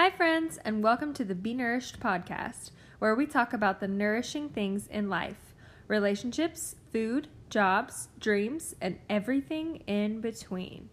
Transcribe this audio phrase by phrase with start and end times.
[0.00, 4.48] Hi, friends, and welcome to the Be Nourished podcast, where we talk about the nourishing
[4.48, 5.52] things in life
[5.88, 10.88] relationships, food, jobs, dreams, and everything in between.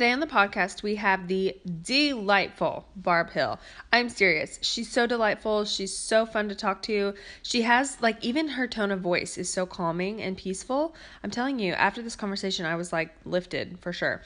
[0.00, 3.60] Today on the podcast, we have the delightful Barb Hill.
[3.92, 4.58] I'm serious.
[4.62, 5.66] She's so delightful.
[5.66, 7.12] She's so fun to talk to.
[7.42, 10.94] She has, like, even her tone of voice is so calming and peaceful.
[11.22, 14.22] I'm telling you, after this conversation, I was like lifted for sure.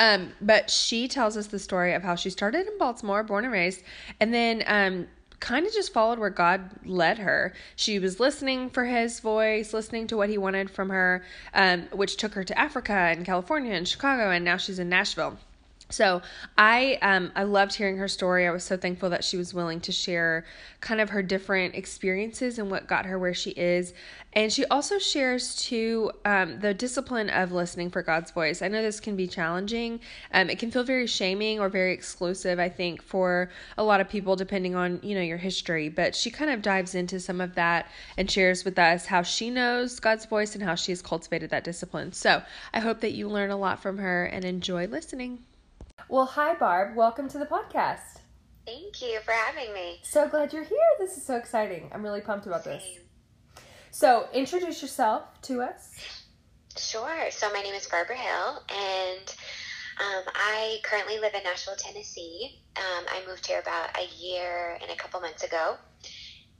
[0.00, 3.52] Um, but she tells us the story of how she started in Baltimore, born and
[3.52, 3.82] raised,
[4.20, 5.08] and then um,
[5.40, 7.52] kind of just followed where God led her.
[7.76, 11.24] She was listening for his voice, listening to what he wanted from her,
[11.54, 15.38] um, which took her to Africa and California and Chicago, and now she's in Nashville.
[15.90, 16.20] So
[16.58, 18.46] I um, I loved hearing her story.
[18.46, 20.44] I was so thankful that she was willing to share
[20.80, 23.94] kind of her different experiences and what got her where she is.
[24.34, 28.60] And she also shares too um, the discipline of listening for God's voice.
[28.60, 30.00] I know this can be challenging.
[30.32, 32.58] Um, it can feel very shaming or very exclusive.
[32.58, 35.88] I think for a lot of people, depending on you know your history.
[35.88, 39.48] But she kind of dives into some of that and shares with us how she
[39.48, 42.12] knows God's voice and how she has cultivated that discipline.
[42.12, 42.42] So
[42.74, 45.44] I hope that you learn a lot from her and enjoy listening.
[46.10, 46.96] Well, hi, Barb.
[46.96, 48.20] Welcome to the podcast.
[48.64, 50.00] Thank you for having me.
[50.02, 50.78] So glad you're here.
[50.98, 51.90] This is so exciting.
[51.92, 52.78] I'm really pumped about Same.
[52.78, 53.62] this.
[53.90, 55.94] So, introduce yourself to us.
[56.78, 57.30] Sure.
[57.30, 59.34] So, my name is Barbara Hill, and
[60.00, 62.58] um, I currently live in Nashville, Tennessee.
[62.78, 65.76] Um, I moved here about a year and a couple months ago.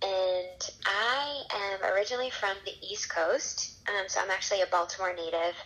[0.02, 5.56] And I am originally from the East Coast, um, so I'm actually a Baltimore native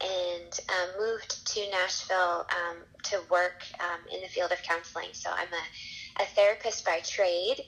[0.00, 2.76] and um, moved to Nashville um,
[3.14, 5.08] to work um, in the field of counseling.
[5.12, 7.60] So I'm a, a therapist by trade,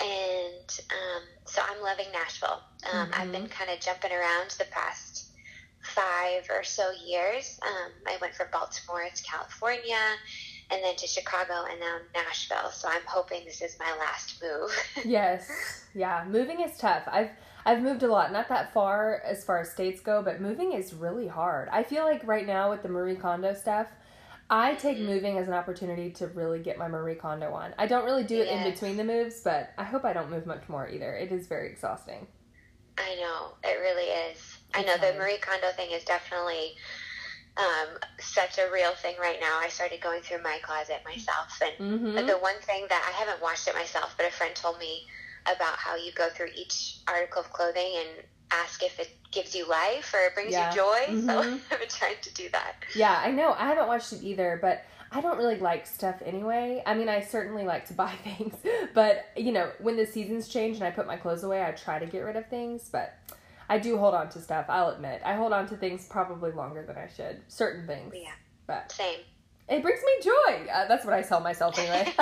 [0.00, 2.62] and um, so I'm loving Nashville.
[2.92, 3.20] Um, mm-hmm.
[3.20, 5.30] I've been kind of jumping around the past
[5.82, 7.58] five or so years.
[7.62, 9.98] Um, I went from Baltimore to California.
[10.70, 12.70] And then to Chicago and now Nashville.
[12.70, 14.70] So I'm hoping this is my last move.
[15.04, 15.84] yes.
[15.94, 16.24] Yeah.
[16.26, 17.02] Moving is tough.
[17.06, 17.28] I've
[17.66, 20.94] I've moved a lot, not that far as far as states go, but moving is
[20.94, 21.68] really hard.
[21.70, 23.86] I feel like right now with the Marie Kondo stuff,
[24.52, 27.72] I take moving as an opportunity to really get my Marie Kondo on.
[27.78, 28.66] I don't really do it yes.
[28.66, 31.14] in between the moves, but I hope I don't move much more either.
[31.14, 32.26] It is very exhausting.
[32.98, 34.36] I know, it really is.
[34.36, 35.14] It's I know hard.
[35.14, 36.74] the Marie Kondo thing is definitely
[37.56, 39.58] um, such a real thing right now.
[39.58, 42.26] I started going through my closet myself, and mm-hmm.
[42.26, 45.06] the one thing that I haven't watched it myself, but a friend told me
[45.46, 49.66] about how you go through each article of clothing and ask if it gives you
[49.68, 50.70] life or it brings yeah.
[50.70, 50.98] you joy.
[51.12, 51.26] Mm-hmm.
[51.26, 51.38] So
[51.70, 52.76] I've been trying to do that.
[52.94, 53.54] Yeah, I know.
[53.58, 56.82] I haven't watched it either, but I don't really like stuff anyway.
[56.86, 58.54] I mean, I certainly like to buy things,
[58.94, 61.98] but you know, when the seasons change and I put my clothes away, I try
[61.98, 63.14] to get rid of things, but
[63.68, 64.66] I do hold on to stuff.
[64.68, 67.40] I'll admit, I hold on to things probably longer than I should.
[67.48, 68.14] Certain things.
[68.16, 68.32] Yeah.
[68.66, 69.20] But same.
[69.68, 70.70] It brings me joy.
[70.70, 72.12] Uh, that's what I tell myself anyway.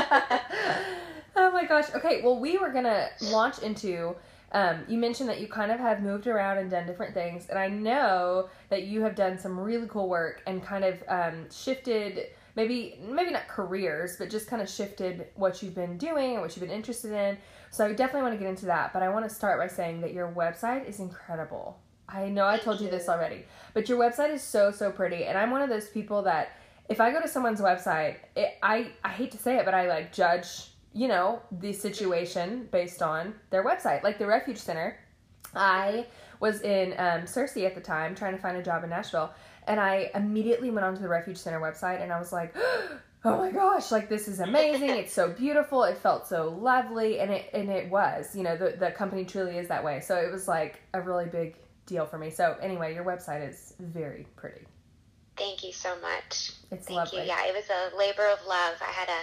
[1.36, 1.86] oh my gosh.
[1.94, 4.14] Okay, well, we were gonna launch into.
[4.52, 7.58] Um, you mentioned that you kind of have moved around and done different things, and
[7.58, 12.26] I know that you have done some really cool work and kind of um, shifted
[12.56, 16.56] maybe maybe not careers, but just kind of shifted what you've been doing and what
[16.56, 17.38] you've been interested in.
[17.70, 20.00] So I definitely want to get into that, but I want to start by saying
[20.00, 21.78] that your website is incredible.
[22.08, 25.38] I know I told you this already, but your website is so so pretty, and
[25.38, 26.56] I'm one of those people that
[26.88, 29.86] if I go to someone's website, it, I I hate to say it, but I
[29.86, 34.02] like judge you know, the situation based on their website.
[34.02, 34.98] Like the Refuge Center,
[35.54, 36.06] I
[36.40, 39.32] was in um, Searcy at the time trying to find a job in Nashville,
[39.66, 42.56] and I immediately went onto the Refuge Center website and I was like,
[43.24, 44.90] oh my gosh, like this is amazing.
[44.90, 45.84] It's so beautiful.
[45.84, 48.34] It felt so lovely, and it and it was.
[48.34, 50.00] You know, the the company truly is that way.
[50.00, 51.56] So it was like a really big
[51.86, 52.30] deal for me.
[52.30, 54.62] So anyway, your website is very pretty.
[55.36, 56.52] Thank you so much.
[56.70, 57.22] It's Thank lovely.
[57.22, 57.28] You.
[57.28, 58.74] Yeah, it was a labor of love.
[58.80, 59.20] I had a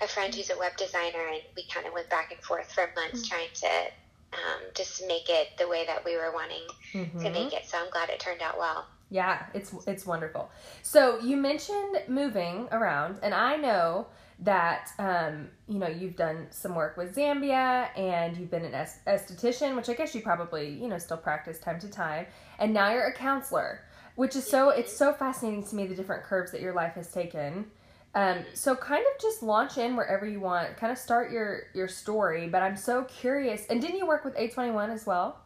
[0.00, 2.90] a friend who's a web designer, and we kind of went back and forth for
[2.96, 3.34] months mm-hmm.
[3.34, 3.92] trying to
[4.34, 7.18] um, just make it the way that we were wanting mm-hmm.
[7.18, 7.66] to make it.
[7.66, 8.86] So I'm glad it turned out well.
[9.10, 10.50] Yeah, it's it's wonderful.
[10.80, 14.06] So you mentioned moving around, and I know
[14.38, 19.76] that um, you know you've done some work with Zambia, and you've been an esthetician,
[19.76, 22.24] which I guess you probably you know still practice time to time,
[22.58, 23.84] and now you're a counselor,
[24.14, 27.12] which is so it's so fascinating to me the different curves that your life has
[27.12, 27.66] taken.
[28.14, 30.76] Um, so kind of just launch in wherever you want.
[30.76, 32.48] Kind of start your your story.
[32.48, 33.66] But I'm so curious.
[33.68, 35.38] And didn't you work with A21 as well?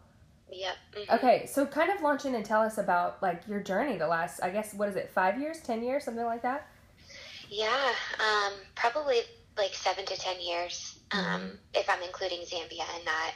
[0.51, 0.75] Yep.
[0.95, 1.15] Mm-hmm.
[1.15, 4.41] Okay, so kind of launch in and tell us about like your journey the last,
[4.43, 6.69] I guess, what is it, five years, ten years, something like that.
[7.49, 9.21] Yeah, um, probably
[9.59, 11.47] like seven to ten years, um, mm-hmm.
[11.75, 13.35] if I'm including Zambia in that.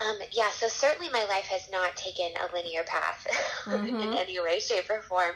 [0.00, 3.26] Um, yeah, so certainly my life has not taken a linear path
[3.64, 4.00] mm-hmm.
[4.00, 5.32] in any way, shape, or form.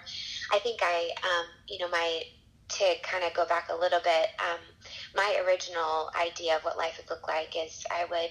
[0.52, 2.22] I think I, um, you know, my
[2.68, 4.60] to kind of go back a little bit, um,
[5.14, 8.30] my original idea of what life would look like is I would,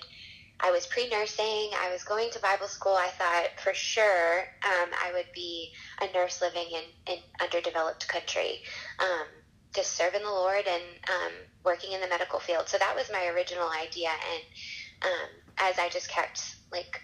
[0.59, 2.95] I was pre nursing, I was going to Bible school.
[2.95, 5.71] I thought for sure um, I would be
[6.01, 8.59] a nurse living in an underdeveloped country,
[8.99, 9.27] um,
[9.73, 11.33] just serving the Lord and um,
[11.63, 12.67] working in the medical field.
[12.67, 14.09] So that was my original idea.
[14.09, 15.29] And um,
[15.59, 16.41] as I just kept
[16.71, 17.01] like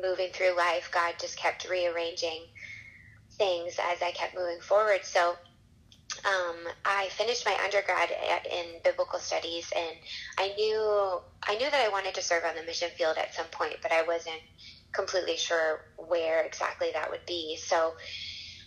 [0.00, 2.46] moving through life, God just kept rearranging
[3.32, 5.00] things as I kept moving forward.
[5.02, 5.34] So
[6.24, 9.96] um, I finished my undergrad at, in biblical studies, and
[10.38, 13.46] I knew I knew that I wanted to serve on the mission field at some
[13.50, 14.40] point, but I wasn't
[14.94, 17.56] completely sure where exactly that would be.
[17.56, 17.94] So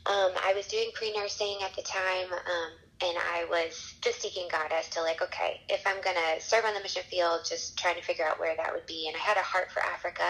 [0.06, 2.72] um, I was doing pre nursing at the time, um,
[3.02, 6.74] and I was just seeking God as to like, okay, if I'm gonna serve on
[6.74, 9.08] the mission field, just trying to figure out where that would be.
[9.08, 10.28] And I had a heart for Africa.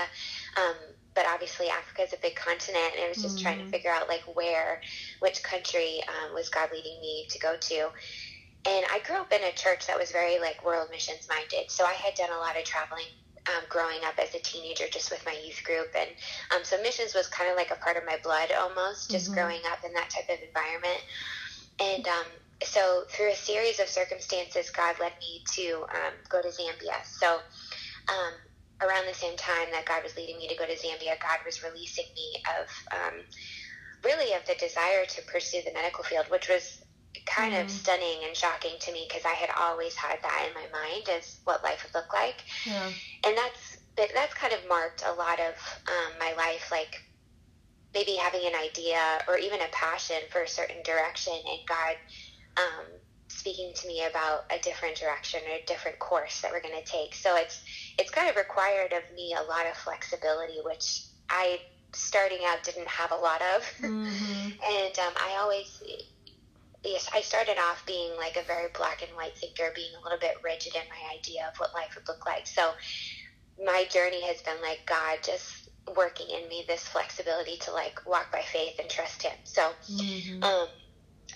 [0.58, 0.76] Um,
[1.16, 3.44] but obviously Africa is a big continent, and I was just mm-hmm.
[3.44, 3.72] trying to mm-hmm.
[3.72, 4.82] figure out like where,
[5.20, 7.90] which country um, was God leading me to go to.
[8.68, 11.86] And I grew up in a church that was very like world missions minded, so
[11.86, 13.06] I had done a lot of traveling
[13.48, 16.10] um, growing up as a teenager, just with my youth group, and
[16.56, 19.36] um, so missions was kind of like a part of my blood almost, just mm-hmm.
[19.36, 21.02] growing up in that type of environment.
[21.80, 22.26] And um,
[22.64, 27.06] so through a series of circumstances, God led me to um, go to Zambia.
[27.06, 27.40] So
[28.08, 28.34] um,
[28.82, 31.64] around the same time that God was leading me to go to Zambia, God was
[31.64, 33.22] releasing me of um,
[34.04, 36.82] really of the desire to pursue the medical field, which was
[37.26, 37.64] kind mm.
[37.64, 41.10] of stunning and shocking to me because I had always had that in my mind
[41.10, 42.44] as what life would look like.
[42.66, 42.92] Yeah.
[43.26, 45.56] And that's that's kind of marked a lot of
[45.88, 47.02] um, my life, like
[47.94, 51.96] maybe having an idea or even a passion for a certain direction, and God
[52.58, 52.86] um,
[53.30, 56.92] speaking to me about a different direction or a different course that we're going to
[56.92, 57.16] take.
[57.16, 57.62] So it's
[57.98, 61.60] it's kind of required of me a lot of flexibility, which I
[61.94, 63.64] starting out didn't have a lot of.
[63.86, 64.50] Mm-hmm.
[64.50, 65.82] and um, I always
[66.84, 70.20] yes, I started off being like a very black and white thinker, being a little
[70.20, 72.48] bit rigid in my idea of what life would look like.
[72.48, 72.72] So
[73.64, 78.32] my journey has been like God just working in me this flexibility to like walk
[78.32, 79.38] by faith and trust Him.
[79.44, 79.72] So.
[79.90, 80.44] Mm-hmm.
[80.44, 80.68] Um,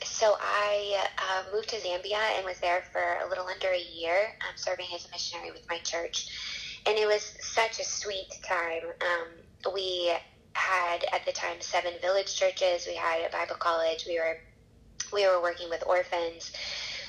[0.04, 4.36] so I uh, moved to Zambia and was there for a little under a year,
[4.42, 6.28] um, serving as a missionary with my church,
[6.86, 8.84] and it was such a sweet time.
[9.02, 10.14] Um, we
[10.54, 12.86] had at the time seven village churches.
[12.88, 14.06] We had a Bible college.
[14.08, 14.38] We were
[15.12, 16.52] we were working with orphans.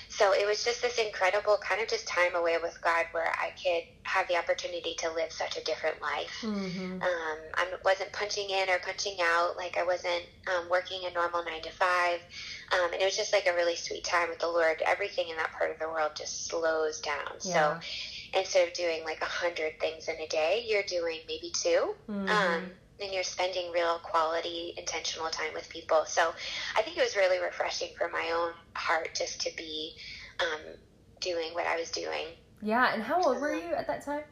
[0.09, 3.51] So it was just this incredible kind of just time away with God where I
[3.51, 6.37] could have the opportunity to live such a different life.
[6.43, 7.01] Mm-hmm.
[7.01, 9.57] Um, I wasn't punching in or punching out.
[9.57, 12.21] Like I wasn't um, working a normal nine to five.
[12.73, 14.83] Um, and it was just like a really sweet time with the Lord.
[14.87, 17.33] Everything in that part of the world just slows down.
[17.43, 17.81] Yeah.
[17.81, 21.69] So instead of doing like a hundred things in a day, you're doing maybe 2
[21.69, 22.29] mm-hmm.
[22.29, 22.71] um,
[23.01, 26.05] and you're spending real quality, intentional time with people.
[26.07, 26.33] So
[26.77, 29.95] I think it was really refreshing for my own heart just to be
[30.39, 30.61] um,
[31.21, 32.27] doing what I was doing.
[32.63, 34.23] Yeah, and how old were you at that time?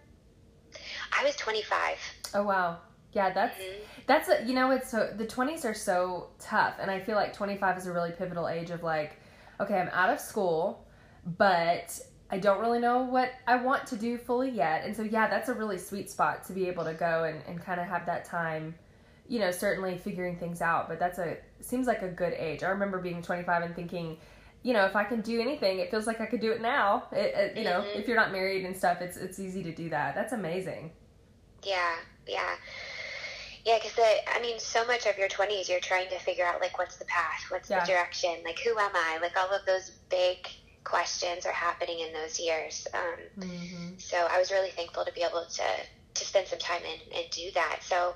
[1.18, 1.96] I was 25.
[2.34, 2.78] Oh wow.
[3.12, 4.02] Yeah, that's mm-hmm.
[4.06, 7.32] that's a, you know it's so the 20s are so tough and I feel like
[7.32, 9.18] 25 is a really pivotal age of like
[9.60, 10.86] okay, I'm out of school,
[11.36, 11.98] but
[12.30, 14.84] I don't really know what I want to do fully yet.
[14.84, 17.60] And so yeah, that's a really sweet spot to be able to go and, and
[17.60, 18.74] kind of have that time,
[19.26, 22.62] you know, certainly figuring things out, but that's a seems like a good age.
[22.62, 24.18] I remember being 25 and thinking
[24.62, 27.04] you know, if I can do anything, it feels like I could do it now.
[27.12, 28.00] It, it, you know, mm-hmm.
[28.00, 30.14] if you're not married and stuff, it's it's easy to do that.
[30.14, 30.90] That's amazing.
[31.62, 31.94] Yeah,
[32.26, 32.54] yeah.
[33.68, 33.98] Yeah, because
[34.34, 37.04] I mean, so much of your 20s, you're trying to figure out, like, what's the
[37.04, 37.44] path?
[37.50, 37.80] What's yeah.
[37.80, 38.30] the direction?
[38.42, 39.18] Like, who am I?
[39.20, 40.38] Like, all of those big
[40.84, 42.88] questions are happening in those years.
[42.94, 43.88] Um, mm-hmm.
[43.98, 45.62] So I was really thankful to be able to,
[46.14, 47.80] to spend some time and, and do that.
[47.82, 48.14] So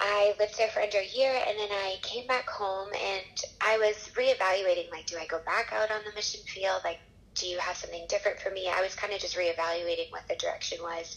[0.00, 3.78] I lived there for under a year, and then I came back home, and I
[3.78, 6.80] was reevaluating, like, do I go back out on the mission field?
[6.82, 6.98] Like,
[7.36, 8.68] do you have something different for me?
[8.68, 11.16] I was kind of just reevaluating what the direction was.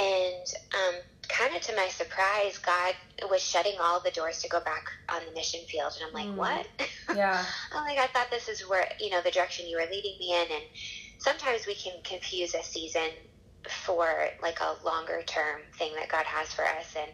[0.00, 0.94] And um,
[1.28, 2.94] kind of to my surprise, God
[3.30, 5.92] was shutting all the doors to go back on the mission field.
[6.00, 6.36] And I'm like, mm.
[6.36, 6.66] what?
[7.14, 7.44] Yeah.
[7.74, 10.32] I'm like, I thought this is where, you know, the direction you were leading me
[10.32, 10.46] in.
[10.52, 10.62] And
[11.18, 13.10] sometimes we can confuse a season
[13.68, 16.94] for like a longer term thing that God has for us.
[16.96, 17.10] And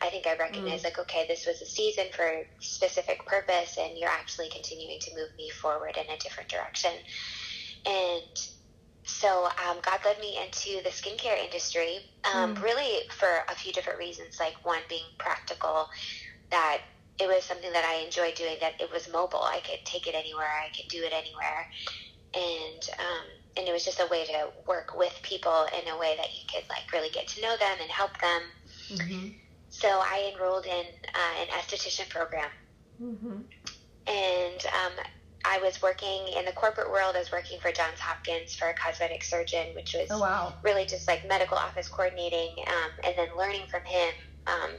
[0.00, 0.84] I think I recognize mm.
[0.84, 5.14] like, okay, this was a season for a specific purpose, and you're actually continuing to
[5.14, 6.92] move me forward in a different direction.
[7.84, 8.40] And
[9.04, 11.98] so um, God led me into the skincare industry,
[12.34, 12.62] um, mm.
[12.62, 14.38] really for a few different reasons.
[14.38, 15.88] Like one being practical,
[16.50, 16.82] that
[17.18, 18.56] it was something that I enjoyed doing.
[18.60, 19.42] That it was mobile.
[19.42, 20.46] I could take it anywhere.
[20.46, 21.68] I could do it anywhere.
[22.34, 26.14] And um, and it was just a way to work with people in a way
[26.16, 28.42] that you could like really get to know them and help them.
[28.88, 29.28] Mm-hmm.
[29.68, 32.50] So I enrolled in uh, an esthetician program,
[33.02, 33.40] mm-hmm.
[34.06, 35.04] and um,
[35.44, 37.16] I was working in the corporate world.
[37.16, 40.54] I was working for Johns Hopkins for a cosmetic surgeon, which was oh, wow.
[40.62, 44.14] really just like medical office coordinating, um, and then learning from him
[44.46, 44.70] um,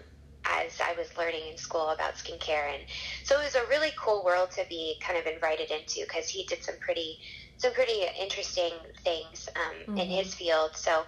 [0.46, 2.74] as I was learning in school about skincare.
[2.74, 2.84] And
[3.24, 6.46] so it was a really cool world to be kind of invited into because he
[6.46, 7.20] did some pretty
[7.58, 9.98] some pretty interesting things um, mm-hmm.
[9.98, 10.72] in his field.
[10.75, 11.03] So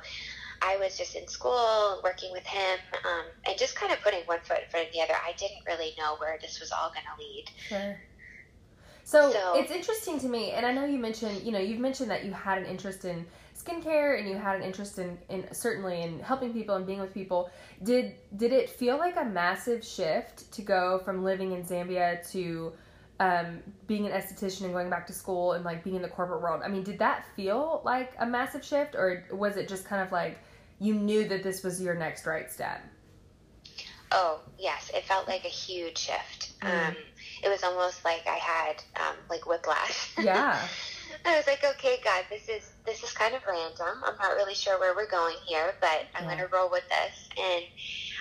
[0.62, 4.39] I was just in school working with him um, and just kind of putting one
[4.43, 5.13] foot in front of the other.
[5.13, 7.45] I didn't really know where this was all going to lead.
[7.67, 8.00] Sure.
[9.05, 12.09] So, so, it's interesting to me, and I know you mentioned, you know, you've mentioned
[12.09, 13.24] that you had an interest in
[13.55, 17.13] skincare and you had an interest in, in certainly in helping people and being with
[17.13, 17.51] people.
[17.83, 22.74] Did did it feel like a massive shift to go from living in Zambia to
[23.19, 26.41] um, being an esthetician and going back to school and like being in the corporate
[26.41, 26.63] world?
[26.65, 30.12] I mean, did that feel like a massive shift, or was it just kind of
[30.12, 30.39] like
[30.79, 32.81] you knew that this was your next right step?
[34.12, 36.59] Oh yes, it felt like a huge shift.
[36.62, 36.89] Mm.
[36.89, 36.95] Um,
[37.45, 40.11] it was almost like I had um, like whiplash.
[40.19, 40.59] Yeah.
[41.23, 44.03] I was like, okay, God, this is this is kind of random.
[44.03, 46.43] I'm not really sure where we're going here, but I'm yeah.
[46.43, 47.29] to roll with this.
[47.37, 47.63] And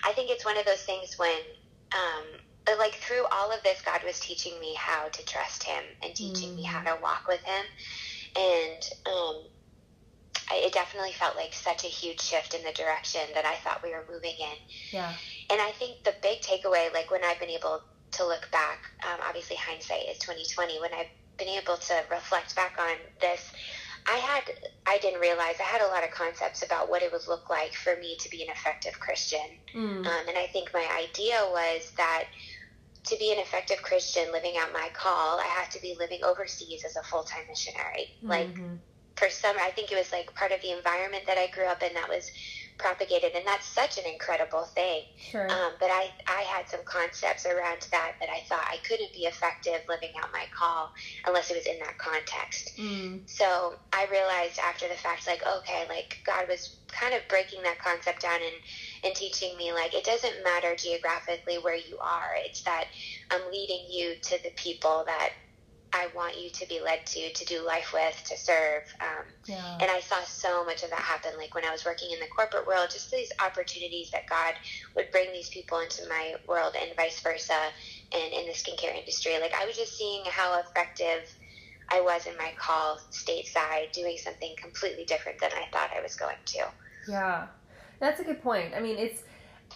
[0.05, 1.39] I think it's one of those things when,
[1.93, 6.15] um, like through all of this, God was teaching me how to trust Him and
[6.15, 6.57] teaching mm.
[6.57, 6.97] me how mm.
[6.97, 7.65] to walk with Him.
[8.37, 9.43] And um,
[10.51, 13.83] I, it definitely felt like such a huge shift in the direction that I thought
[13.83, 14.57] we were moving in.
[14.93, 15.13] Yeah.
[15.51, 17.83] And I think the big takeaway, like when I've been able
[18.17, 18.81] to look back.
[19.05, 20.81] Um, obviously, hindsight is twenty twenty.
[20.81, 23.53] When I've been able to reflect back on this,
[24.07, 24.43] I had
[24.87, 27.75] I didn't realize I had a lot of concepts about what it would look like
[27.75, 30.07] for me to be an effective Christian, mm.
[30.07, 32.25] um, and I think my idea was that
[33.05, 36.85] to be an effective Christian living out my call, I had to be living overseas
[36.85, 38.15] as a full time missionary.
[38.19, 38.29] Mm-hmm.
[38.29, 38.49] Like
[39.17, 41.83] for some, I think it was like part of the environment that I grew up
[41.83, 42.31] in that was
[42.79, 45.51] propagated and that's such an incredible thing sure.
[45.51, 49.21] Um, but I, I had some concepts around that that i thought i couldn't be
[49.21, 50.93] effective living out my call
[51.27, 53.21] unless it was in that context mm.
[53.27, 57.79] so i realized after the fact like okay like god was kind of breaking that
[57.79, 58.57] concept down and
[59.05, 62.85] and teaching me like it doesn't matter geographically where you are it's that
[63.31, 65.31] i'm leading you to the people that
[65.95, 68.83] I want you to be led to, to do life with, to serve.
[69.01, 69.79] Um, yeah.
[69.81, 71.31] And I saw so much of that happen.
[71.39, 74.55] Like when I was working in the corporate world, just these opportunities that God
[74.97, 77.71] would bring these people into my world and vice versa.
[78.13, 81.33] And in the skincare industry, like I was just seeing how effective
[81.91, 86.17] I was in my call stateside, doing something completely different than I thought I was
[86.17, 86.67] going to.
[87.09, 87.47] Yeah,
[88.01, 88.75] that's a good point.
[88.75, 89.23] I mean, it's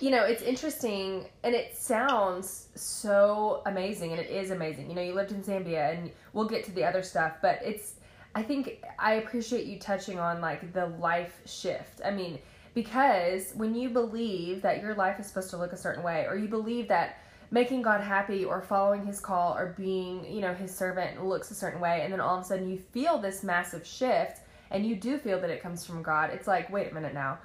[0.01, 4.89] you know, it's interesting and it sounds so amazing and it is amazing.
[4.89, 7.95] You know, you lived in Zambia and we'll get to the other stuff, but it's
[8.35, 12.01] I think I appreciate you touching on like the life shift.
[12.05, 12.39] I mean,
[12.75, 16.37] because when you believe that your life is supposed to look a certain way or
[16.37, 17.19] you believe that
[17.51, 21.55] making God happy or following his call or being, you know, his servant looks a
[21.55, 24.95] certain way and then all of a sudden you feel this massive shift and you
[24.95, 26.31] do feel that it comes from God.
[26.31, 27.39] It's like, wait a minute now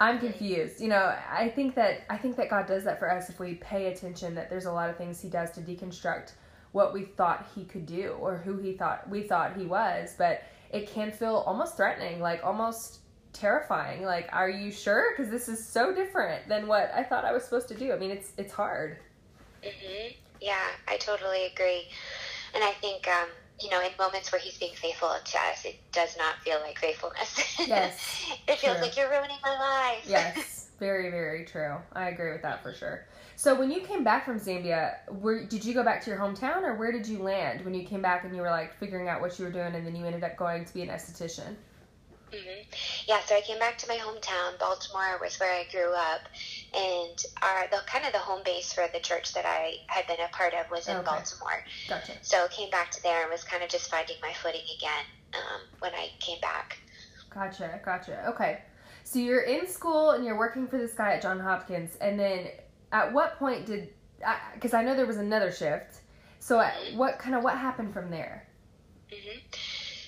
[0.00, 0.80] I'm confused.
[0.80, 3.54] You know, I think that I think that God does that for us if we
[3.54, 6.32] pay attention that there's a lot of things he does to deconstruct
[6.72, 10.42] what we thought he could do or who he thought we thought he was, but
[10.72, 13.00] it can feel almost threatening, like almost
[13.34, 14.02] terrifying.
[14.04, 15.12] Like, are you sure?
[15.14, 17.92] Because this is so different than what I thought I was supposed to do.
[17.92, 18.98] I mean, it's it's hard.
[19.62, 20.14] Mhm.
[20.40, 21.88] Yeah, I totally agree,
[22.54, 23.28] and I think um,
[23.62, 26.78] you know, in moments where he's being faithful to us, it does not feel like
[26.78, 27.58] faithfulness.
[27.58, 27.98] Yes.
[28.48, 28.84] it feels true.
[28.84, 30.04] like you're ruining my life.
[30.06, 30.66] yes.
[30.80, 31.76] Very, very true.
[31.92, 33.04] I agree with that for sure.
[33.36, 36.62] So when you came back from Zambia, where did you go back to your hometown
[36.62, 39.20] or where did you land when you came back and you were like figuring out
[39.20, 41.54] what you were doing and then you ended up going to be an esthetician?
[42.32, 42.62] Mm-hmm.
[43.06, 44.58] Yeah, so I came back to my hometown.
[44.58, 46.20] Baltimore was where I grew up,
[46.74, 50.20] and our the kind of the home base for the church that I had been
[50.20, 51.06] a part of was in okay.
[51.06, 51.64] Baltimore.
[51.88, 52.12] Gotcha.
[52.22, 55.60] So came back to there and was kind of just finding my footing again um,
[55.80, 56.78] when I came back.
[57.34, 58.28] Gotcha, gotcha.
[58.28, 58.62] Okay,
[59.04, 62.48] so you're in school and you're working for this guy at John Hopkins, and then
[62.92, 63.88] at what point did?
[64.54, 66.00] Because I, I know there was another shift.
[66.38, 66.96] So mm-hmm.
[66.96, 68.46] what kind of what happened from there?
[69.12, 69.38] Mm-hmm.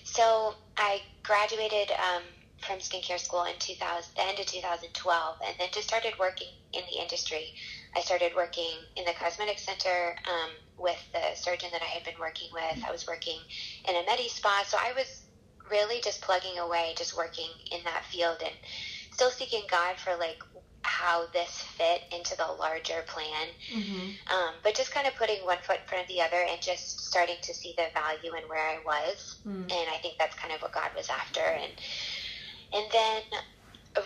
[0.04, 2.22] So I graduated um,
[2.60, 6.82] from skincare school in 2000, the end of 2012, and then just started working in
[6.90, 7.52] the industry.
[7.96, 12.18] I started working in the cosmetic center um, with the surgeon that I had been
[12.20, 12.84] working with.
[12.86, 13.38] I was working
[13.88, 15.26] in a med spa, so I was
[15.70, 18.54] really just plugging away, just working in that field and
[19.12, 20.38] still seeking God for like
[20.82, 23.48] how this fit into the larger plan.
[23.72, 24.34] Mm-hmm.
[24.34, 27.06] Um, but just kind of putting one foot in front of the other and just
[27.06, 29.36] starting to see the value in where I was.
[29.46, 29.62] Mm.
[29.62, 31.40] And I think that's kind of what God was after.
[31.40, 31.72] And
[32.74, 33.22] and then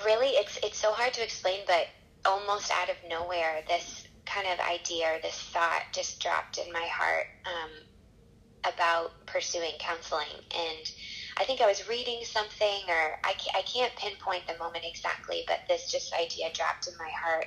[0.05, 1.87] really it's it's so hard to explain, but
[2.25, 6.87] almost out of nowhere, this kind of idea or this thought just dropped in my
[6.91, 10.27] heart um, about pursuing counseling.
[10.55, 10.91] And
[11.39, 15.45] I think I was reading something, or I can't, I can't pinpoint the moment exactly,
[15.47, 17.47] but this just idea dropped in my heart,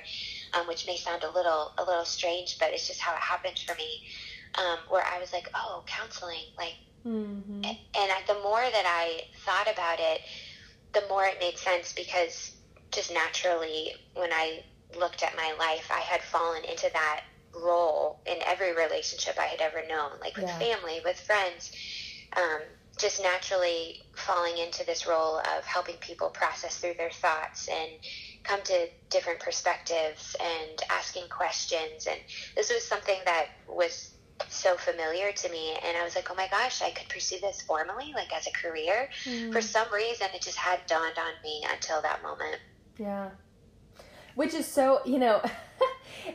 [0.54, 3.58] um, which may sound a little a little strange, but it's just how it happened
[3.58, 4.02] for me.
[4.56, 6.74] Um, where I was like, oh, counseling, like,
[7.06, 7.64] mm-hmm.
[7.64, 10.22] and I, the more that I thought about it,
[10.92, 12.50] the more it made sense because
[12.90, 14.64] just naturally, when I
[14.98, 17.22] looked at my life, I had fallen into that
[17.54, 20.58] role in every relationship I had ever known, like with yeah.
[20.58, 21.72] family, with friends.
[22.36, 22.60] Um,
[23.00, 27.90] just naturally falling into this role of helping people process through their thoughts and
[28.42, 32.06] come to different perspectives and asking questions.
[32.06, 32.18] And
[32.56, 34.14] this was something that was
[34.48, 35.76] so familiar to me.
[35.84, 38.52] And I was like, oh my gosh, I could pursue this formally, like as a
[38.52, 39.08] career.
[39.24, 39.52] Mm.
[39.52, 42.58] For some reason, it just hadn't dawned on me until that moment.
[42.98, 43.30] Yeah.
[44.34, 45.42] Which is so, you know.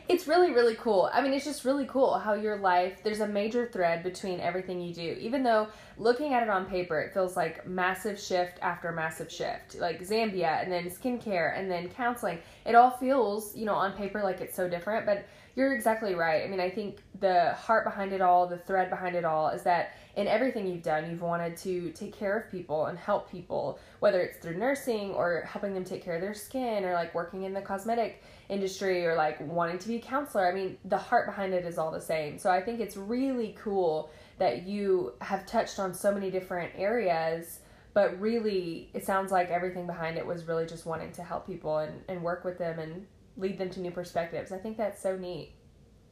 [0.08, 1.10] it's really really cool.
[1.12, 4.80] I mean it's just really cool how your life there's a major thread between everything
[4.80, 5.16] you do.
[5.20, 9.76] Even though looking at it on paper it feels like massive shift after massive shift
[9.76, 12.38] like zambia and then skincare and then counseling.
[12.64, 16.44] It all feels you know on paper like it's so different but you're exactly right.
[16.44, 19.62] I mean i think the heart behind it all the thread behind it all is
[19.62, 23.78] that in everything you've done you've wanted to take care of people and help people
[24.00, 27.44] whether it's through nursing or helping them take care of their skin or like working
[27.44, 30.46] in the cosmetic industry or like wanting to be a counselor.
[30.46, 32.38] I mean, the heart behind it is all the same.
[32.38, 37.60] So I think it's really cool that you have touched on so many different areas,
[37.94, 41.78] but really it sounds like everything behind it was really just wanting to help people
[41.78, 43.06] and, and work with them and
[43.36, 44.52] lead them to new perspectives.
[44.52, 45.52] I think that's so neat.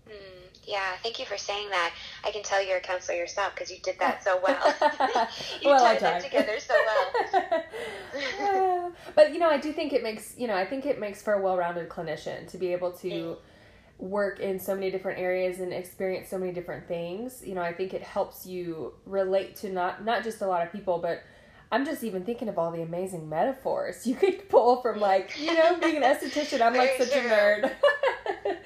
[0.09, 0.44] Hmm.
[0.67, 1.93] Yeah, thank you for saying that.
[2.25, 4.75] I can tell you're a counselor yourself because you did that so well.
[5.63, 8.93] you well, tied it together so well.
[9.15, 11.35] but you know, I do think it makes you know I think it makes for
[11.35, 13.09] a well-rounded clinician to be able to.
[13.09, 13.37] Mm.
[14.01, 17.45] Work in so many different areas and experience so many different things.
[17.47, 20.73] You know, I think it helps you relate to not not just a lot of
[20.73, 21.23] people, but
[21.73, 25.55] I'm just even thinking of all the amazing metaphors you could pull from like, you
[25.55, 26.61] know, being an esthetician.
[26.61, 27.21] I'm like such true.
[27.21, 27.73] a nerd.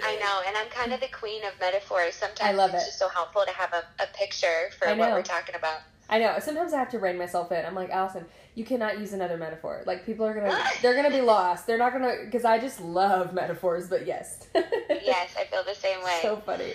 [0.03, 2.15] I know, and I'm kind of the queen of metaphors.
[2.15, 2.87] Sometimes I love it's it.
[2.87, 5.81] just so helpful to have a, a picture for what we're talking about.
[6.11, 6.39] I know.
[6.41, 7.65] Sometimes I have to rein myself in.
[7.65, 9.83] I'm like, Allison, you cannot use another metaphor.
[9.87, 11.67] Like people are gonna, they're gonna be lost.
[11.67, 13.89] They're not gonna, because I just love metaphors.
[13.89, 14.49] But yes.
[14.55, 16.19] yes, I feel the same way.
[16.23, 16.73] So funny.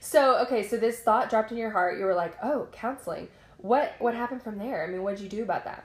[0.00, 1.98] So okay, so this thought dropped in your heart.
[1.98, 3.28] You were like, oh, counseling.
[3.58, 4.84] What what happened from there?
[4.84, 5.84] I mean, what did you do about that?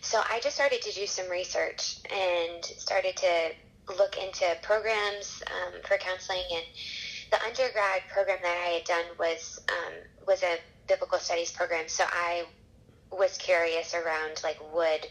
[0.00, 3.50] So I just started to do some research and started to
[3.98, 6.42] look into programs um, for counseling.
[6.52, 6.64] And
[7.30, 9.94] the undergrad program that I had done was um,
[10.26, 11.88] was a biblical studies program.
[11.88, 12.44] So I
[13.10, 15.06] was curious around like would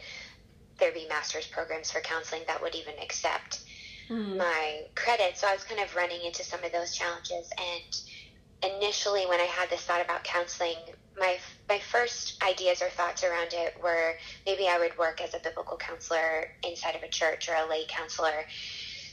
[0.77, 3.61] there be master's programs for counseling that would even accept
[4.09, 4.37] mm.
[4.37, 5.37] my credit?
[5.37, 9.45] So I was kind of running into some of those challenges and initially when I
[9.45, 10.77] had this thought about counseling,
[11.17, 11.37] my
[11.69, 14.13] my first ideas or thoughts around it were
[14.45, 17.85] maybe I would work as a biblical counselor inside of a church or a lay
[17.87, 18.45] counselor.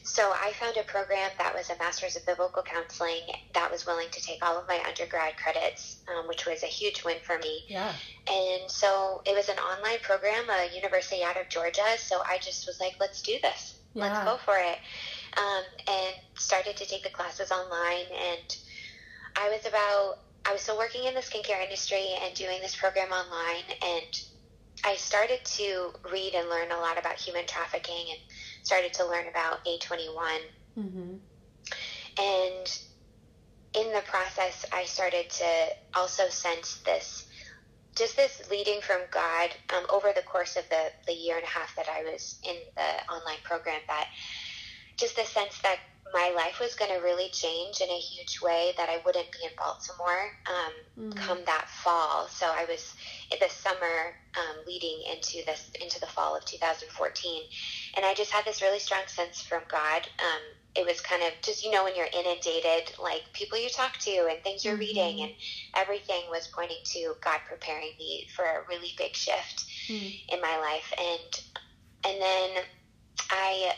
[0.05, 3.21] So I found a program that was a master's of biblical counseling
[3.55, 7.05] that was willing to take all of my undergrad credits, um, which was a huge
[7.05, 7.65] win for me.
[7.69, 7.93] Yeah.
[8.29, 11.97] And so it was an online program, a university out of Georgia.
[11.99, 13.77] So I just was like, let's do this.
[13.95, 14.07] Yeah.
[14.13, 14.79] Let's go for it.
[15.39, 18.57] Um, and started to take the classes online and
[19.37, 23.11] I was about, I was still working in the skincare industry and doing this program
[23.13, 23.65] online.
[23.83, 24.23] And
[24.85, 28.19] I started to read and learn a lot about human trafficking and
[28.63, 30.39] started to learn about A21.
[30.79, 31.15] Mm-hmm.
[32.19, 32.79] And
[33.75, 37.27] in the process, I started to also sense this
[37.95, 41.49] just this leading from God um, over the course of the, the year and a
[41.49, 44.09] half that I was in the online program that
[44.97, 45.77] just the sense that
[46.13, 49.39] my life was going to really change in a huge way that I wouldn't be
[49.45, 51.19] in Baltimore um, mm-hmm.
[51.19, 52.29] come that fall.
[52.29, 52.95] So I was
[53.31, 57.43] in the summer um, leading into this into the fall of 2014,
[57.97, 60.07] and I just had this really strong sense from God.
[60.19, 60.43] Um,
[60.75, 64.29] it was kind of just you know when you're inundated, like people you talk to
[64.31, 64.81] and things you're mm-hmm.
[64.81, 65.33] reading, and
[65.77, 70.35] everything was pointing to God preparing me for a really big shift mm-hmm.
[70.35, 71.43] in my life, and
[72.05, 72.65] and then
[73.31, 73.75] I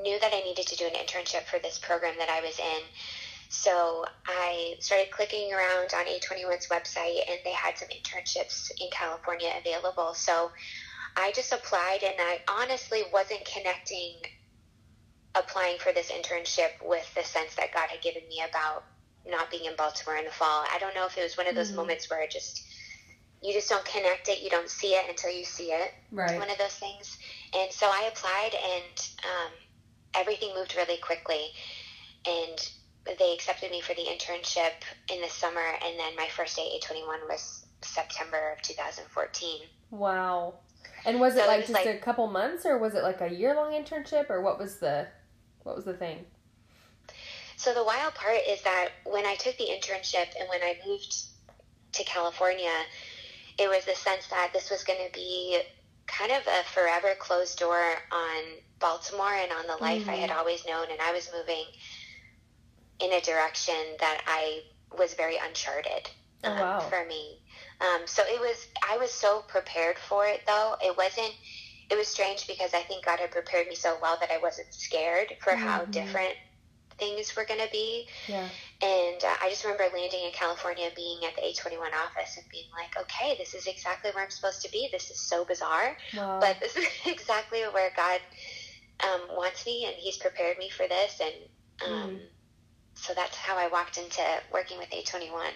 [0.00, 2.82] knew that I needed to do an internship for this program that I was in.
[3.48, 9.50] So I started clicking around on A21's website and they had some internships in California
[9.58, 10.14] available.
[10.14, 10.50] So
[11.16, 14.14] I just applied and I honestly wasn't connecting
[15.34, 18.84] applying for this internship with the sense that God had given me about
[19.28, 20.64] not being in Baltimore in the fall.
[20.72, 21.76] I don't know if it was one of those mm-hmm.
[21.76, 22.62] moments where it just
[23.42, 25.92] you just don't connect it, you don't see it until you see it.
[26.10, 26.38] Right.
[26.38, 27.18] One of those things.
[27.54, 29.52] And so I applied, and um,
[30.16, 31.52] everything moved really quickly.
[32.26, 32.68] And
[33.18, 34.72] they accepted me for the internship
[35.12, 39.60] in the summer, and then my first day at A21 was September of 2014.
[39.90, 40.54] Wow.
[41.04, 43.20] And was it so like was just like, a couple months, or was it like
[43.20, 45.06] a year long internship, or what was the
[45.62, 46.24] what was the thing?
[47.56, 51.14] So the wild part is that when I took the internship and when I moved
[51.92, 52.72] to California,
[53.58, 55.60] it was the sense that this was going to be
[56.06, 57.80] kind of a forever closed door
[58.12, 58.42] on
[58.78, 60.10] Baltimore and on the life mm-hmm.
[60.10, 60.38] I had mm-hmm.
[60.38, 61.64] always known, and I was moving
[63.00, 64.62] in a direction that I
[64.96, 66.10] was very uncharted
[66.44, 66.80] oh, um, wow.
[66.80, 67.38] for me.
[67.80, 70.76] Um, so it was, I was so prepared for it though.
[70.82, 71.34] It wasn't,
[71.90, 74.72] it was strange because I think God had prepared me so well that I wasn't
[74.72, 75.66] scared for mm-hmm.
[75.66, 76.34] how different
[76.98, 78.06] things were going to be.
[78.26, 78.48] Yeah.
[78.82, 82.66] And uh, I just remember landing in California, being at the A21 office, and being
[82.72, 84.88] like, okay, this is exactly where I'm supposed to be.
[84.90, 85.96] This is so bizarre.
[86.16, 86.38] Wow.
[86.40, 88.20] But this is exactly where God
[89.02, 91.20] um, wants me, and He's prepared me for this.
[91.20, 92.20] And um, mm.
[92.94, 95.50] so that's how I walked into working with A21.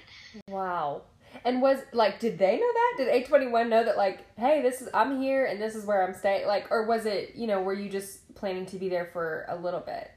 [0.48, 1.03] Wow.
[1.44, 2.94] And was like, did they know that?
[2.98, 3.96] Did A twenty one know that?
[3.96, 6.46] Like, hey, this is I'm here and this is where I'm staying.
[6.48, 9.57] Like, or was it you know were you just planning to be there for a
[9.57, 10.11] little bit?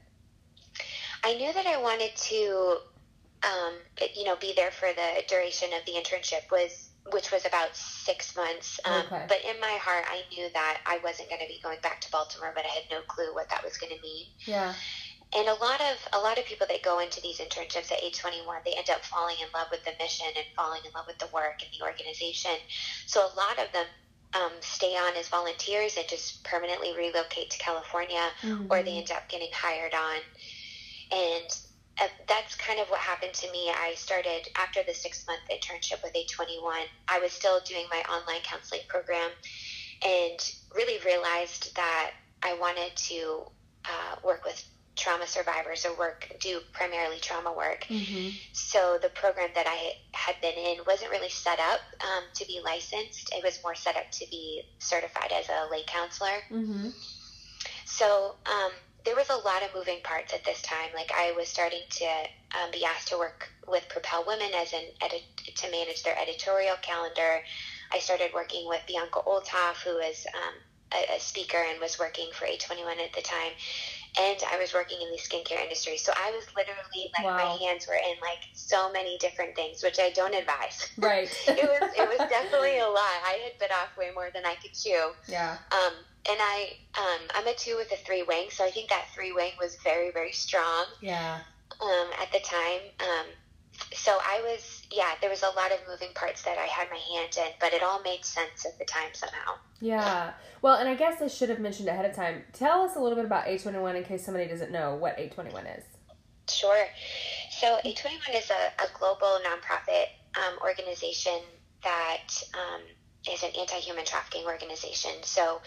[1.24, 2.76] I knew that I wanted to,
[3.44, 3.74] um,
[4.14, 8.34] you know, be there for the duration of the internship was which was about six
[8.34, 8.80] months.
[8.84, 9.26] Um, okay.
[9.28, 12.10] But in my heart, I knew that I wasn't going to be going back to
[12.10, 14.26] Baltimore, but I had no clue what that was going to mean.
[14.46, 14.74] Yeah
[15.36, 18.64] and a lot of a lot of people that go into these internships at A21,
[18.64, 21.28] they end up falling in love with the mission and falling in love with the
[21.34, 22.56] work and the organization.
[23.06, 23.86] So a lot of them
[24.34, 28.66] um, stay on as volunteers and just permanently relocate to California, mm-hmm.
[28.70, 30.18] or they end up getting hired on.
[31.10, 31.58] And
[32.00, 33.70] uh, that's kind of what happened to me.
[33.70, 36.84] I started after the six month internship with A21.
[37.08, 39.30] I was still doing my online counseling program,
[40.04, 43.44] and really realized that I wanted to
[43.84, 44.62] uh, work with
[44.96, 47.84] trauma survivors or work do primarily trauma work.
[47.88, 48.30] Mm-hmm.
[48.52, 52.60] So the program that I had been in wasn't really set up um, to be
[52.64, 53.32] licensed.
[53.34, 56.42] It was more set up to be certified as a lay counselor.
[56.50, 56.90] Mm-hmm.
[57.84, 58.72] So um,
[59.04, 60.88] there was a lot of moving parts at this time.
[60.94, 62.04] Like I was starting to
[62.56, 65.22] um, be asked to work with Propel Women as an edit
[65.56, 67.42] to manage their editorial calendar.
[67.92, 70.54] I started working with Bianca Olthoff, who is um,
[70.92, 73.52] a, a speaker and was working for A21 at the time
[74.18, 75.96] and I was working in the skincare industry.
[75.96, 77.36] So I was literally like wow.
[77.36, 80.90] my hands were in like so many different things, which I don't advise.
[80.98, 81.28] Right.
[81.48, 83.16] it was it was definitely a lot.
[83.24, 85.10] I had bit off way more than I could chew.
[85.28, 85.56] Yeah.
[85.72, 85.92] Um,
[86.30, 89.32] and I um, I'm a two with a three wing, so I think that three
[89.32, 90.86] wing was very very strong.
[91.00, 91.40] Yeah.
[91.80, 93.26] Um, at the time, um,
[93.92, 96.96] so I was, yeah, there was a lot of moving parts that I had my
[96.96, 99.54] hand in, but it all made sense at the time somehow.
[99.80, 100.32] Yeah.
[100.62, 102.42] Well, and I guess I should have mentioned ahead of time.
[102.52, 105.84] Tell us a little bit about A21 in case somebody doesn't know what A21 is.
[106.48, 106.86] Sure.
[107.50, 111.40] So A21 is a, a global nonprofit um, organization
[111.82, 112.80] that um,
[113.32, 115.12] is an anti-human trafficking organization.
[115.22, 115.60] So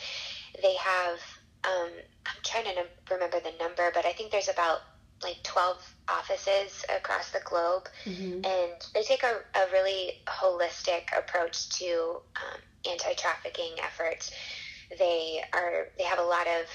[0.62, 1.20] they have,
[1.64, 1.90] um,
[2.26, 4.80] I'm trying to remember the number, but I think there's about
[5.24, 5.78] like 12
[6.10, 8.34] offices across the globe mm-hmm.
[8.34, 14.32] and they take a, a, really holistic approach to um, anti-trafficking efforts
[14.98, 16.66] they are they have a lot of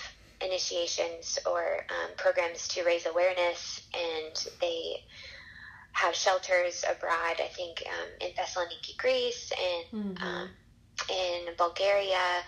[0.45, 5.03] initiations or um, programs to raise awareness and they
[5.93, 10.25] have shelters abroad i think um, in thessaloniki greece and mm-hmm.
[10.25, 10.49] Um,
[11.09, 12.43] in bulgaria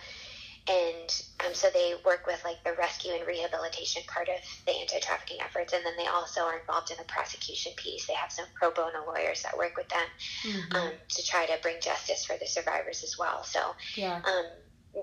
[0.67, 5.37] and um, so they work with like the rescue and rehabilitation part of the anti-trafficking
[5.41, 8.71] efforts and then they also are involved in the prosecution piece they have some pro
[8.71, 10.07] bono lawyers that work with them
[10.43, 10.75] mm-hmm.
[10.75, 13.59] um, to try to bring justice for the survivors as well so
[13.95, 14.21] yeah.
[14.25, 14.45] um,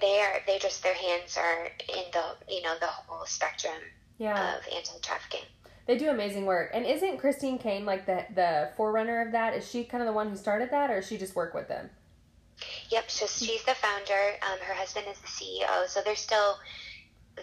[0.00, 3.78] they are they just their hands are in the you know the whole spectrum
[4.18, 4.56] yeah.
[4.56, 5.44] of anti-trafficking
[5.86, 9.70] they do amazing work and isn't christine caine like the the forerunner of that is
[9.70, 11.88] she kind of the one who started that or she just work with them
[12.90, 14.36] Yep, so she's the founder.
[14.42, 16.58] Um, her husband is the CEO, so they're still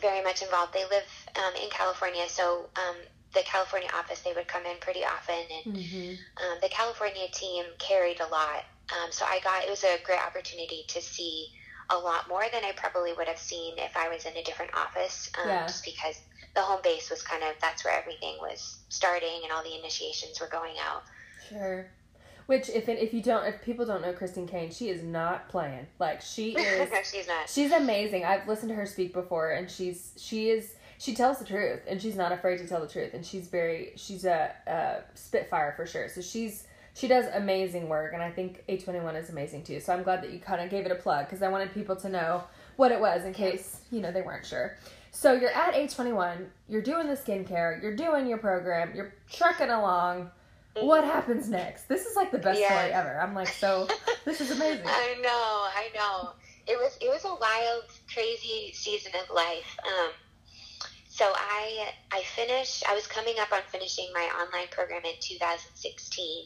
[0.01, 0.73] very much involved.
[0.73, 2.95] They live um, in California, so um,
[3.33, 6.13] the California office they would come in pretty often, and mm-hmm.
[6.43, 8.65] Um, the California team carried a lot.
[8.89, 11.47] Um, so I got it was a great opportunity to see
[11.89, 14.73] a lot more than I probably would have seen if I was in a different
[14.75, 15.65] office, um, yeah.
[15.65, 16.19] just because
[16.55, 20.39] the home base was kind of that's where everything was starting and all the initiations
[20.39, 21.03] were going out.
[21.49, 21.89] Sure.
[22.49, 25.49] Which, if it, if you don't, if people don't know Kristen Caine, she is not
[25.49, 25.85] playing.
[25.99, 26.89] Like she is.
[27.07, 27.47] she's not.
[27.47, 28.25] She's amazing.
[28.25, 32.01] I've listened to her speak before, and she's she is she tells the truth and
[32.01, 35.85] she's not afraid to tell the truth and she's very she's a, a spitfire for
[35.85, 39.93] sure so she's she does amazing work and i think a21 is amazing too so
[39.93, 42.09] i'm glad that you kind of gave it a plug because i wanted people to
[42.09, 42.43] know
[42.75, 44.75] what it was in case you know they weren't sure
[45.11, 50.29] so you're at a21 you're doing the skincare you're doing your program you're trucking along
[50.75, 52.67] what happens next this is like the best Yeah.
[52.69, 53.87] story ever i'm like so
[54.25, 56.29] this is amazing I know, I know.
[56.67, 59.77] It was it was a wild, crazy season of life.
[59.85, 60.11] Um,
[61.09, 62.83] so I I finished.
[62.87, 66.45] I was coming up on finishing my online program in 2016,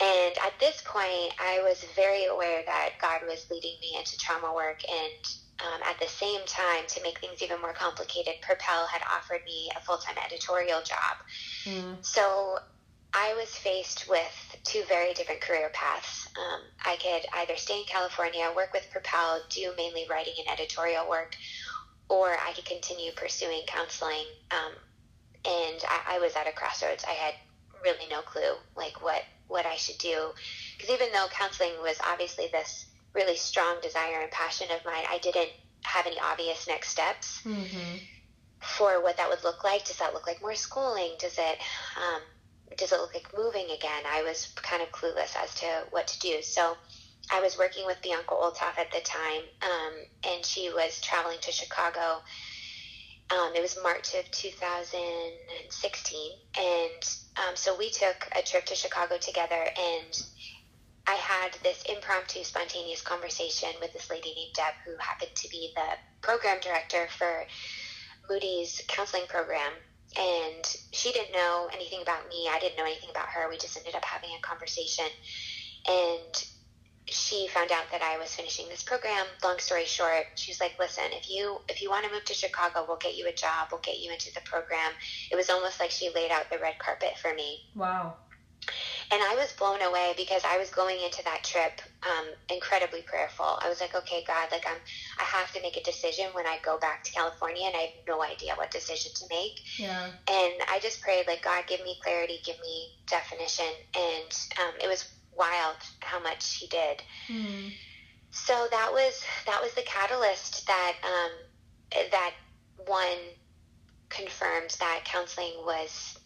[0.00, 4.52] and at this point, I was very aware that God was leading me into trauma
[4.52, 5.22] work, and
[5.62, 9.70] um, at the same time, to make things even more complicated, Propel had offered me
[9.76, 11.16] a full time editorial job.
[11.64, 12.04] Mm.
[12.04, 12.58] So
[13.14, 16.28] I was faced with two very different career paths.
[16.36, 21.08] Um, I could either stay in California, work with Propel, do mainly writing and editorial
[21.08, 21.36] work,
[22.08, 24.24] or I could continue pursuing counseling.
[24.50, 24.72] Um,
[25.44, 27.04] and I, I was at a crossroads.
[27.06, 27.34] I had
[27.84, 30.28] really no clue like what what I should do
[30.78, 35.18] because even though counseling was obviously this really strong desire and passion of mine, I
[35.18, 35.50] didn't
[35.82, 37.96] have any obvious next steps Mm-hmm.
[38.60, 39.84] for what that would look like.
[39.84, 41.10] Does that look like more schooling?
[41.18, 41.58] Does it
[41.96, 42.22] um,
[42.76, 44.02] does it look like moving again?
[44.06, 46.42] I was kind of clueless as to what to do.
[46.42, 46.76] So
[47.30, 51.52] I was working with Bianca Olthoff at the time, um, and she was traveling to
[51.52, 52.22] Chicago.
[53.30, 59.16] Um, it was March of 2016, and um, so we took a trip to Chicago
[59.18, 60.22] together, and
[61.06, 65.72] I had this impromptu, spontaneous conversation with this lady named Deb, who happened to be
[65.74, 67.46] the program director for
[68.28, 69.72] Moody's counseling program.
[70.16, 72.48] And she didn't know anything about me.
[72.50, 73.48] I didn't know anything about her.
[73.48, 75.06] We just ended up having a conversation.
[75.88, 76.44] And
[77.06, 79.26] she found out that I was finishing this program.
[79.42, 82.34] Long story short, she was like, "Listen, if you if you want to move to
[82.34, 83.68] Chicago, we'll get you a job.
[83.72, 84.92] We'll get you into the program."
[85.30, 87.68] It was almost like she laid out the red carpet for me.
[87.74, 88.16] wow
[89.12, 93.58] And I was blown away because I was going into that trip um, incredibly prayerful.
[93.60, 94.78] I was like, okay, God, like I'm,
[95.18, 97.90] I have to make a decision when I go back to California, and I have
[98.08, 99.60] no idea what decision to make.
[99.78, 104.74] yeah And I just prayed, like, God, give me clarity, give me definition, and um,
[104.82, 105.04] it was
[105.36, 107.02] wild how much He did.
[107.28, 107.70] mm.
[108.30, 111.32] So that was that was the catalyst that um,
[112.10, 112.32] that
[112.86, 113.18] one
[114.08, 116.18] confirmed that counseling was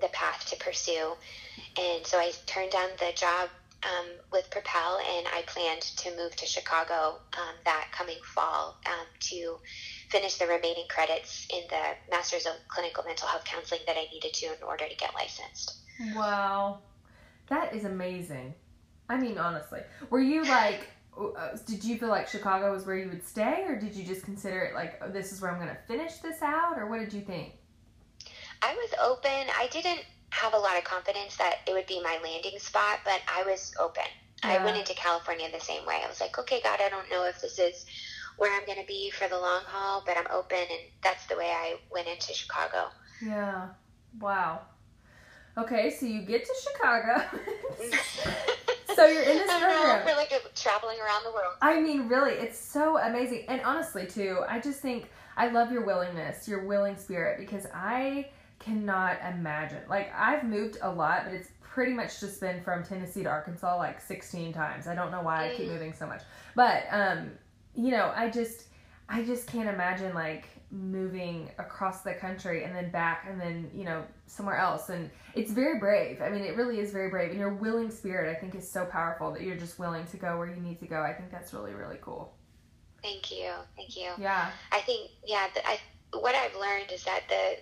[0.00, 1.12] the path to pursue,
[1.76, 3.48] and so I turned down the job
[3.82, 9.06] um, with Propel, and I planned to move to Chicago um, that coming fall um,
[9.20, 9.58] to
[10.10, 14.34] finish the remaining credits in the Masters of Clinical Mental Health Counseling that I needed
[14.34, 15.76] to in order to get licensed.
[16.14, 16.80] Wow.
[17.48, 18.54] That is amazing.
[19.08, 19.80] I mean, honestly.
[20.10, 23.76] Were you like, uh, did you feel like Chicago was where you would stay, or
[23.76, 26.42] did you just consider it like, oh, this is where I'm going to finish this
[26.42, 27.54] out, or what did you think?
[28.62, 29.30] I was open.
[29.58, 33.20] I didn't have a lot of confidence that it would be my landing spot, but
[33.28, 34.04] I was open.
[34.42, 36.00] I went into California the same way.
[36.04, 37.86] I was like, okay, God, I don't know if this is
[38.36, 41.36] where I'm going to be for the long haul, but I'm open, and that's the
[41.36, 42.88] way I went into Chicago.
[43.20, 43.68] Yeah.
[44.20, 44.60] Wow.
[45.56, 47.20] Okay, so you get to Chicago.
[48.94, 50.16] so you're in this I don't know, program.
[50.16, 51.54] like traveling around the world.
[51.60, 53.44] I mean, really, it's so amazing.
[53.48, 58.28] And honestly, too, I just think I love your willingness, your willing spirit, because I
[58.68, 59.82] cannot imagine.
[59.88, 63.76] Like, I've moved a lot, but it's pretty much just been from Tennessee to Arkansas
[63.78, 64.86] like 16 times.
[64.86, 66.22] I don't know why I keep moving so much.
[66.54, 67.30] But, um,
[67.74, 68.64] you know, I just,
[69.08, 73.84] I just can't imagine like moving across the country and then back and then, you
[73.84, 74.88] know, somewhere else.
[74.88, 76.20] And it's very brave.
[76.20, 77.30] I mean, it really is very brave.
[77.30, 80.36] And your willing spirit, I think, is so powerful that you're just willing to go
[80.36, 81.02] where you need to go.
[81.02, 82.34] I think that's really, really cool.
[83.02, 84.10] Thank you, thank you.
[84.18, 84.50] Yeah.
[84.72, 85.78] I think, yeah, the, I,
[86.12, 87.58] what I've learned is that the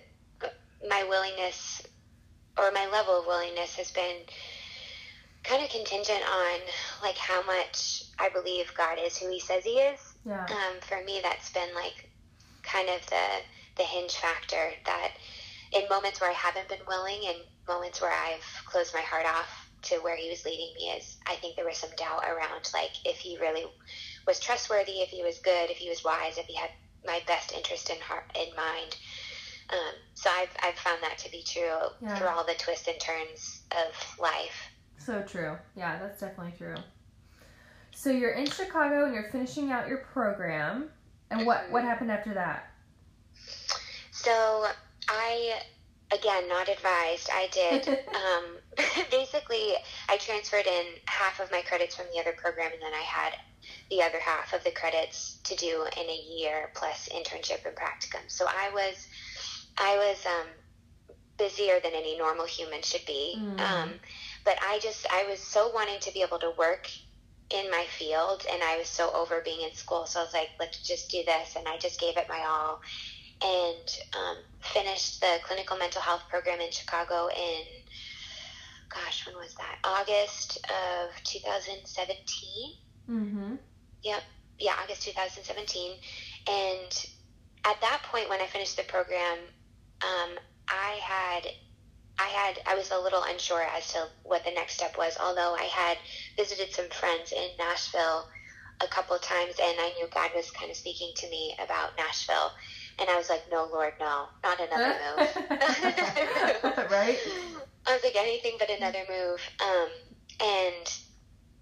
[0.89, 1.81] my willingness
[2.57, 4.17] or my level of willingness has been
[5.43, 6.59] kind of contingent on
[7.01, 9.99] like how much I believe God is who He says He is.
[10.25, 10.43] Yeah.
[10.43, 12.09] Um, for me, that's been like
[12.63, 13.25] kind of the
[13.77, 15.11] the hinge factor that
[15.71, 19.69] in moments where I haven't been willing and moments where I've closed my heart off
[19.83, 22.91] to where He was leading me is I think there was some doubt around like
[23.05, 23.65] if He really
[24.25, 26.69] was trustworthy, if He was good, if He was wise, if He had
[27.05, 28.95] my best interest in heart in mind.
[29.69, 32.15] Um, so I've I've found that to be true Yeah.
[32.17, 34.69] through all the twists and turns of life.
[34.97, 35.57] So true.
[35.75, 36.75] Yeah, that's definitely true.
[37.93, 40.89] So you're in Chicago and you're finishing out your program.
[41.29, 42.71] And what what happened after that?
[44.11, 44.65] So
[45.09, 45.59] I,
[46.11, 47.29] again, not advised.
[47.31, 47.87] I did.
[48.15, 48.45] um,
[49.11, 49.73] basically,
[50.09, 53.33] I transferred in half of my credits from the other program, and then I had
[53.89, 58.21] the other half of the credits to do in a year plus internship and practicum.
[58.27, 59.07] So I was,
[59.77, 60.47] I was um,
[61.37, 63.35] busier than any normal human should be.
[63.37, 63.59] Mm.
[63.59, 63.89] Um,
[64.43, 66.89] but I just, I was so wanting to be able to work
[67.49, 70.05] in my field and I was so over being in school.
[70.05, 71.55] So I was like, let's just do this.
[71.55, 72.81] And I just gave it my all
[73.41, 77.63] and um, finished the clinical mental health program in Chicago in,
[78.89, 79.77] gosh, when was that?
[79.83, 82.73] August of 2017.
[83.09, 83.55] Mm-hmm.
[84.03, 84.23] Yep.
[84.59, 85.97] Yeah, August 2017.
[86.49, 87.07] And
[87.63, 89.37] at that point, when I finished the program,
[90.03, 90.37] um,
[90.69, 91.47] I had
[92.19, 95.17] I had I was a little unsure as to what the next step was.
[95.21, 95.97] Although I had
[96.37, 98.25] visited some friends in Nashville
[98.81, 101.91] a couple of times, and I knew God was kind of speaking to me about
[101.97, 102.51] Nashville,
[102.99, 105.35] and I was like, "No, Lord, no, not another move."
[106.91, 107.17] right?
[107.87, 109.39] I was like, anything but another move.
[109.61, 109.87] Um,
[110.41, 110.93] and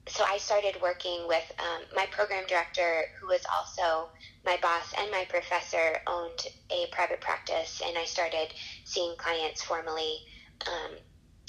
[0.07, 4.09] so I started working with um, my program director, who was also
[4.45, 10.19] my boss and my professor, owned a private practice, and I started seeing clients formally
[10.67, 10.95] um,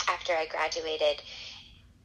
[0.09, 1.23] after I graduated.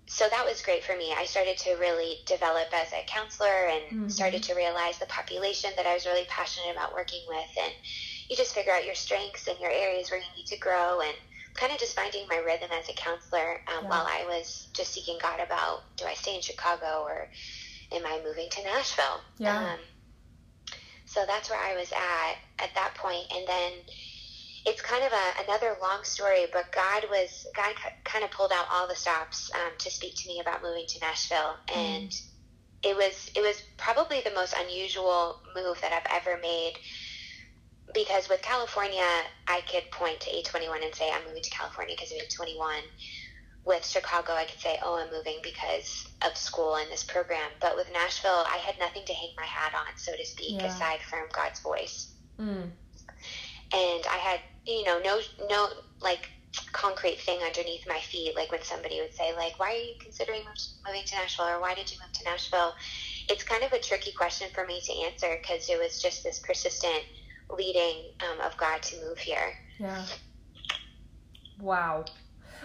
[0.08, 1.14] So that was great for me.
[1.18, 4.10] I started to really develop as a counselor and mm-hmm.
[4.10, 7.48] started to realize the population that I was really passionate about working with.
[7.64, 7.72] And
[8.28, 11.16] you just figure out your strengths and your areas where you need to grow and
[11.54, 13.90] kind of just finding my rhythm as a counselor um, yeah.
[13.90, 17.28] while I was just seeking God about do I stay in Chicago or
[17.92, 19.22] am I moving to Nashville?
[19.38, 19.74] Yeah.
[19.74, 19.80] Um,
[21.06, 23.74] so that's where I was at at that point, and then
[24.66, 28.68] it's kind of a, another long story, but God was God kind of pulled out
[28.72, 31.76] all the stops um, to speak to me about moving to Nashville, mm.
[31.76, 32.22] and
[32.84, 36.74] it was it was probably the most unusual move that I've ever made.
[37.94, 39.08] Because with California,
[39.48, 42.82] I could point to A21 and say I'm moving to California because of A21.
[43.64, 47.52] With Chicago, I could say, oh, I'm moving because of school and this program.
[47.60, 50.68] But with Nashville, I had nothing to hang my hat on, so to speak, yeah.
[50.68, 52.12] aside from God's voice.
[52.40, 52.72] Mm.
[53.74, 55.70] And I had you know, no, no,
[56.02, 56.30] like
[56.72, 58.36] concrete thing underneath my feet.
[58.36, 60.42] Like when somebody would say, like, why are you considering
[60.86, 62.74] moving to Nashville or why did you move to Nashville?
[63.30, 66.40] It's kind of a tricky question for me to answer because it was just this
[66.40, 67.04] persistent
[67.58, 69.54] leading um, of God to move here.
[69.80, 70.06] Yeah.
[71.60, 72.06] Wow.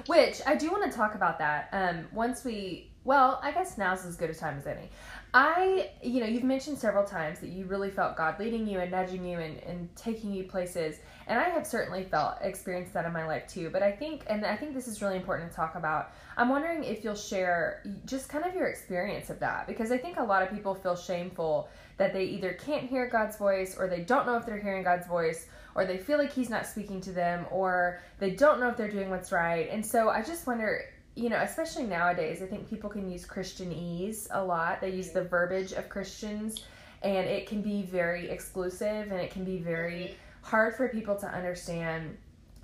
[0.07, 1.69] Which I do want to talk about that.
[1.73, 4.91] Um, once we, well, I guess now's as good a time as any.
[5.35, 8.91] I, you know, you've mentioned several times that you really felt God leading you and
[8.91, 10.97] nudging you and, and taking you places.
[11.29, 13.71] And I have certainly felt, experienced that in my life too.
[13.71, 16.13] But I think, and I think this is really important to talk about.
[16.37, 19.67] I'm wondering if you'll share just kind of your experience of that.
[19.67, 23.37] Because I think a lot of people feel shameful that they either can't hear God's
[23.37, 26.51] voice or they don't know if they're hearing God's voice or they feel like He's
[26.51, 29.69] not speaking to them or they don't know if they're doing what's right.
[29.71, 30.83] And so I just wonder
[31.19, 34.83] you know, especially nowadays, I think people can use Christianese a lot.
[34.83, 36.63] They use the verbiage of Christians,
[37.03, 40.26] and it can be very exclusive and it can be very mm-hmm.
[40.47, 42.17] Hard for people to understand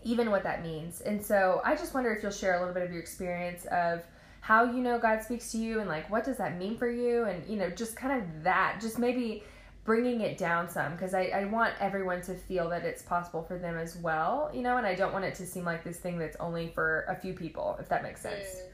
[0.05, 1.01] even what that means.
[1.01, 4.03] And so I just wonder if you'll share a little bit of your experience of
[4.41, 7.25] how you know God speaks to you and like what does that mean for you
[7.25, 9.45] and you know just kind of that just maybe
[9.85, 13.59] bringing it down some because I, I want everyone to feel that it's possible for
[13.59, 16.19] them as well, you know, and I don't want it to seem like this thing
[16.19, 18.45] that's only for a few people, if that makes sense.
[18.45, 18.69] Mm,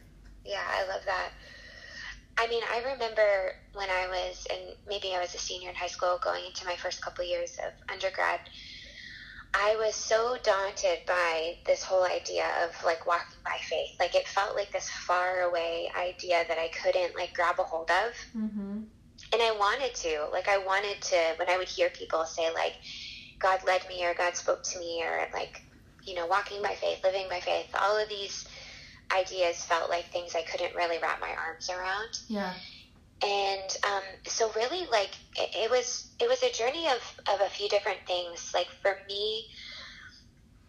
[0.45, 1.31] yeah, I love that.
[2.37, 5.89] I mean, I remember when I was, and maybe I was a senior in high
[5.89, 8.41] school going into my first couple years of undergrad,
[9.55, 13.97] I was so daunted by this whole idea of like walking by faith.
[13.99, 17.91] Like it felt like this far away idea that I couldn't like grab a hold
[17.91, 18.13] of.
[18.37, 18.81] Mm-hmm
[19.33, 20.27] and I wanted to.
[20.33, 22.75] Like I wanted to when I would hear people say like
[23.39, 25.63] God led me or God spoke to me or like
[26.05, 27.69] you know walking by faith, living by faith.
[27.81, 28.47] All of these
[29.15, 32.19] ideas felt like things I couldn't really wrap my arms around.
[32.29, 32.53] Yeah.
[33.23, 33.77] And
[34.39, 37.03] so really like it, it was it was a journey of
[37.35, 38.53] of a few different things.
[38.55, 39.47] Like for me,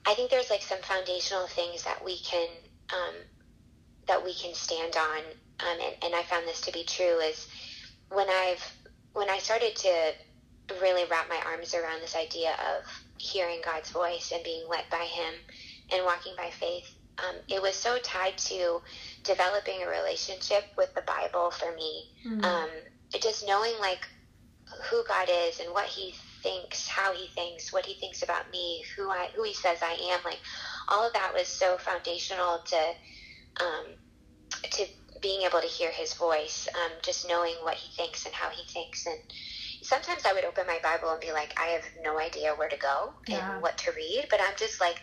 [0.08, 2.48] I think there's like some foundational things that we can
[2.92, 3.16] um,
[4.08, 5.20] that we can stand on.
[5.60, 7.48] Um, and, and I found this to be true is
[8.10, 8.64] when I've
[9.14, 10.14] when I started to
[10.82, 12.86] really wrap my arms around this idea of
[13.20, 15.34] hearing God's voice and being led by Him
[15.92, 18.82] and walking by faith, um, it was so tied to
[19.24, 22.06] developing a relationship with the Bible for me.
[22.26, 22.46] Mm-hmm.
[23.22, 24.08] Just knowing like
[24.90, 28.84] who God is and what He thinks, how He thinks, what He thinks about me,
[28.96, 30.40] who I who He says I am, like
[30.88, 32.94] all of that was so foundational to
[33.62, 33.86] um,
[34.72, 34.86] to
[35.22, 38.64] being able to hear his voice, um, just knowing what he thinks and how he
[38.72, 39.06] thinks.
[39.06, 39.18] And
[39.82, 42.78] sometimes I would open my Bible and be like, I have no idea where to
[42.78, 43.54] go yeah.
[43.54, 45.02] and what to read, but I'm just like,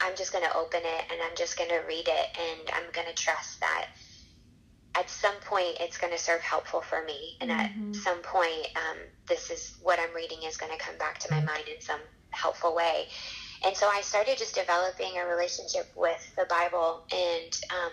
[0.00, 2.90] I'm just going to open it and I'm just going to read it and I'm
[2.92, 3.86] going to trust that
[4.96, 7.60] at some point it's going to serve helpful for me and Mhm.
[7.60, 11.30] at some point um, this is what i'm reading is going to come back to
[11.30, 13.06] my mind in some helpful way
[13.64, 17.92] and so i started just developing a relationship with the bible and um,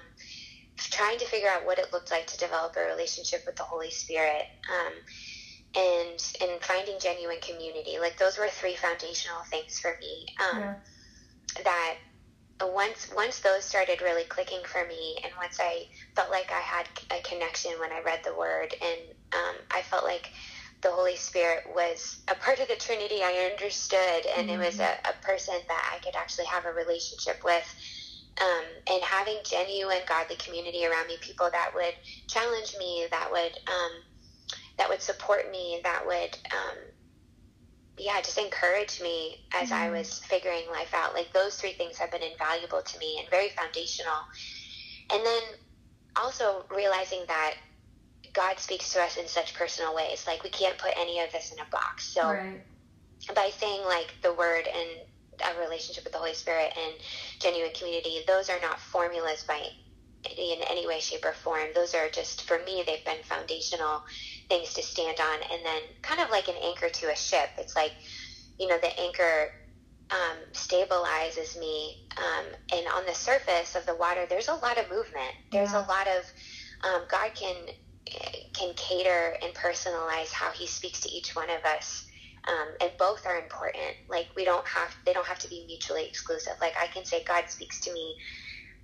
[0.78, 3.92] trying to figure out what it looked like to develop a relationship with the holy
[3.92, 4.94] spirit um,
[5.76, 10.76] and and finding genuine community like those were three foundational things for me um, Yeah.
[11.64, 11.96] that
[12.68, 15.84] once once those started really clicking for me and once i
[16.16, 19.00] felt like i had a connection when i read the word and
[19.34, 20.32] um, i felt like
[20.82, 24.98] the holy spirit was a part of the trinity i understood and it was a,
[25.06, 27.76] a person that i could actually have a relationship with
[28.42, 31.94] um, and having genuine godly community around me people that would
[32.28, 33.92] challenge me that would um,
[34.78, 36.78] that would support me that would um,
[38.02, 39.92] yeah just encourage me as i Mhm.
[39.92, 43.50] was figuring life out like those three things have been invaluable to me and very
[43.50, 44.22] foundational
[45.12, 45.44] and then
[46.16, 47.54] also realizing that
[48.34, 51.52] god speaks to us in such personal ways like we can't put any of this
[51.52, 52.66] in a box so right.
[53.36, 54.90] by saying like the word and
[55.44, 56.94] a relationship with the Holy Spirit and
[57.40, 59.60] genuine community, those are not formulas by
[60.38, 61.70] in any way, shape, or form.
[61.74, 64.04] Those are just for me, they've been foundational
[64.52, 67.50] things to stand on, and then kind of like an anchor to a ship.
[67.58, 67.94] It's like
[68.60, 69.48] you know the anchor
[70.12, 74.90] um, stabilizes me, um, and on the surface of the water, there's a lot of
[74.90, 75.34] movement.
[75.52, 75.86] There's Yeah.
[75.86, 76.24] a lot of
[76.84, 77.56] um, God can
[78.54, 82.06] can cater and personalize how He speaks to each one of us
[82.48, 83.96] um, and both are important.
[84.10, 86.54] Like we don't have they don't have to be mutually exclusive.
[86.62, 88.16] Like I can say God speaks to me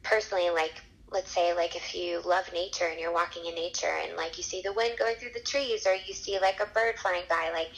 [0.04, 0.50] personally.
[0.50, 0.82] Like
[1.12, 4.44] let's say like if you love nature and you're walking in nature and like you
[4.44, 7.50] see the wind going through the trees or you see like a bird flying by,
[7.54, 7.70] like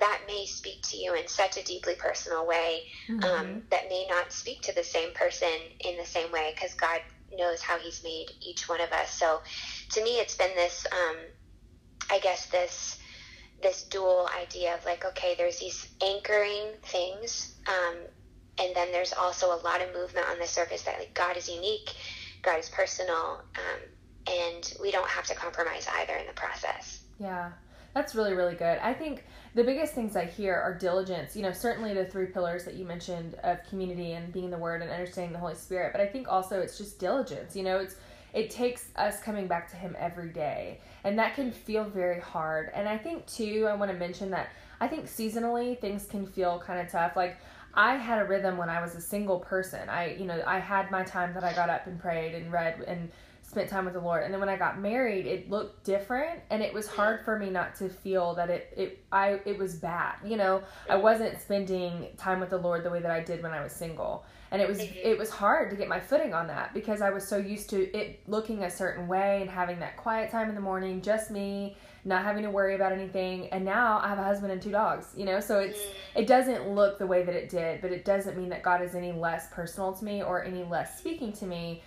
[0.00, 3.24] that may speak to you in such a deeply personal way Mhm.
[3.24, 5.48] um, that may not speak to the same person
[5.80, 7.00] in the same way because God
[7.32, 9.10] knows how He's made each one of us.
[9.10, 9.40] So
[9.92, 11.16] to me, it's been this, um,
[12.10, 12.98] I guess, this
[13.62, 17.96] this dual idea of like, okay, there's these anchoring things, um,
[18.58, 21.48] and then there's also a lot of movement on the surface that like God is
[21.48, 21.90] unique,
[22.54, 23.80] Is personal, um,
[24.26, 27.02] and we don't have to compromise either in the process.
[27.18, 27.50] Yeah,
[27.92, 28.78] that's really, really good.
[28.78, 29.24] I think
[29.54, 31.34] the biggest things I hear are diligence.
[31.34, 34.80] You know, certainly the three pillars that you mentioned of community and being the Word
[34.80, 35.92] and understanding the Holy Spirit.
[35.92, 37.56] But I think also it's just diligence.
[37.56, 37.96] You know, it's
[38.32, 42.70] it takes us coming back to Him every day, and that can feel very hard.
[42.74, 46.58] And I think too, I want to mention that I think seasonally things can feel
[46.58, 47.16] kind of tough.
[47.16, 47.38] Like
[47.76, 49.88] I had a rhythm when I was a single person.
[49.88, 52.80] I, you know, I had my time that I got up and prayed and read
[52.86, 53.10] and
[53.42, 54.24] spent time with the Lord.
[54.24, 57.48] And then when I got married, it looked different and it was hard for me
[57.50, 60.16] not to feel that it it I it was bad.
[60.24, 63.52] You know, I wasn't spending time with the Lord the way that I did when
[63.52, 64.24] I was single.
[64.50, 64.96] And it was Mhm.
[65.04, 67.96] it was hard to get my footing on that because I was so used to
[67.96, 71.76] it looking a certain way and having that quiet time in the morning, just me,
[72.06, 73.48] not having to worry about anything.
[73.48, 75.40] And now I have a husband and two dogs, you know?
[75.40, 75.80] So it's
[76.14, 78.94] it doesn't look the way that it did, but it doesn't mean that God is
[78.94, 81.82] any less personal to me or any less speaking to me.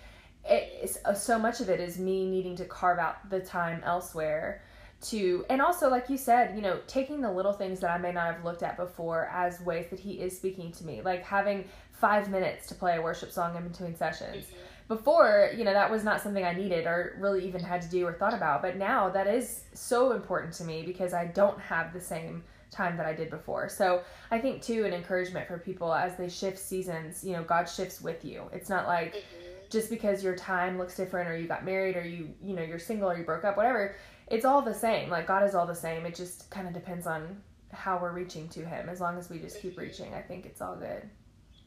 [0.45, 4.61] It's uh, so much of it is me needing to carve out the time elsewhere
[5.01, 8.11] to and also like you said, you know, taking the little things that I may
[8.11, 11.63] not have looked at before as ways that he is speaking to me, like having
[11.93, 14.47] 5 minutes to play a worship song in between sessions.
[14.89, 18.05] Before, you know, that was not something I needed or really even had to do
[18.05, 21.93] or thought about, but now that is so important to me because I don't have
[21.93, 23.69] the same time that I did before.
[23.69, 27.65] So I think too an encouragement for people as they shift seasons, you know, God
[27.65, 28.49] shifts with you.
[28.51, 29.69] It's not like Mhm.
[29.69, 32.79] just because your time looks different or you got married or you you know you're
[32.79, 33.95] single or you broke up whatever
[34.27, 35.09] it's all the same.
[35.09, 36.05] Like god is all the same.
[36.05, 38.89] It just kind of depends on how we're reaching to him.
[38.89, 41.07] As long as we just keep reaching i think it's all good.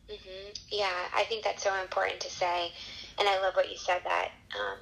[0.09, 2.73] Hmm Yeah, I think that's so important to say,
[3.23, 4.79] and I love what you said that um,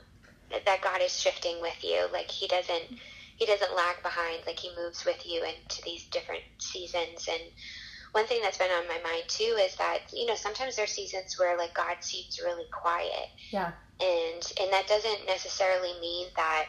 [0.64, 2.09] that God is shifting with you.
[2.12, 2.88] Like He doesn't
[3.36, 4.41] He doesn't lag behind.
[4.47, 7.28] Like He moves with you into these different seasons.
[7.28, 7.45] And
[8.12, 10.88] one thing that's been on my mind too is that you know sometimes there are
[10.88, 16.64] seasons where like God seems really quiet, yeah and and that doesn't necessarily mean that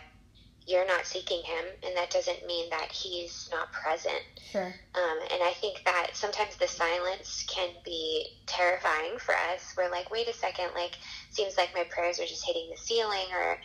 [0.68, 4.22] you're not seeking Him, and that doesn't mean that He's not present.
[4.52, 9.74] sure Um, and I think that sometimes the silence can be terrifying for us.
[9.78, 10.98] We're like, wait a second, like,
[11.32, 13.58] seems like my prayers are just hitting the ceiling, or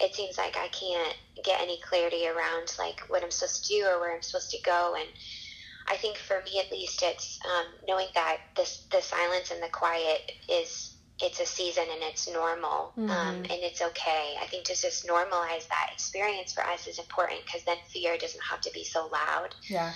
[0.00, 3.86] it seems like I can't get any clarity around, like, what I'm supposed to do
[3.86, 4.94] or where I'm supposed to go.
[4.98, 5.08] And
[5.88, 9.68] I think for me, at least, it's um, knowing that this, the silence and the
[9.68, 10.91] quiet is.
[11.22, 13.50] It's a season and it's normal um, Mhm.
[13.52, 14.36] and it's okay.
[14.40, 18.42] I think to just normalize that experience for us is important because then fear doesn't
[18.42, 19.92] have to be so loud yeah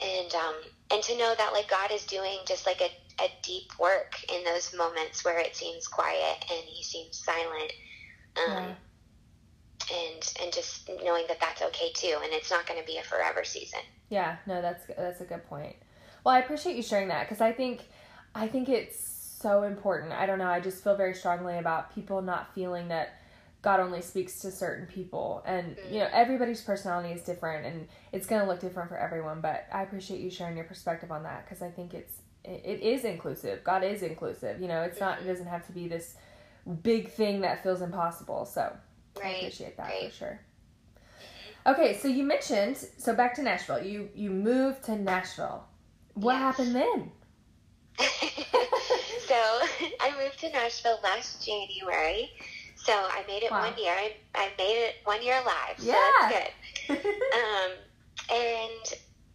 [0.00, 0.54] and um,
[0.90, 2.90] and to know that like God is doing just like a,
[3.22, 7.72] a deep work in those moments where it seems quiet and He seems silent.
[8.36, 8.76] Um,
[9.90, 13.02] and and just knowing that that's okay too and it's not going to be a
[13.02, 13.80] forever season
[14.10, 15.74] yeah no that's that's a good point
[16.24, 17.82] well i appreciate you sharing that because i think
[18.34, 19.07] i think it's
[19.40, 23.20] so important i don't know i just feel very strongly about people not feeling that
[23.62, 28.26] god only speaks to certain people and you know everybody's personality is different and it's
[28.26, 31.44] going to look different for everyone but i appreciate you sharing your perspective on that
[31.44, 32.14] because i think it's
[32.44, 35.28] it, is inclusive god is inclusive you know it's not it mm-hmm.
[35.28, 36.14] doesn't have to be this
[36.82, 38.72] big thing that feels impossible so
[39.20, 39.26] right.
[39.26, 40.10] i appreciate that right.
[40.10, 40.40] for sure
[41.66, 45.64] okay so you mentioned so back to nashville you you moved to nashville
[46.14, 46.40] what yes.
[46.40, 47.12] happened then
[50.00, 52.30] i moved to nashville last january
[52.88, 53.68] so I made it wow.
[53.68, 53.92] one year.
[53.92, 55.76] I, I made it one year alive.
[55.76, 56.00] So yeah.
[56.20, 56.46] that's
[56.86, 56.96] good.
[56.96, 57.70] um,
[58.30, 58.94] and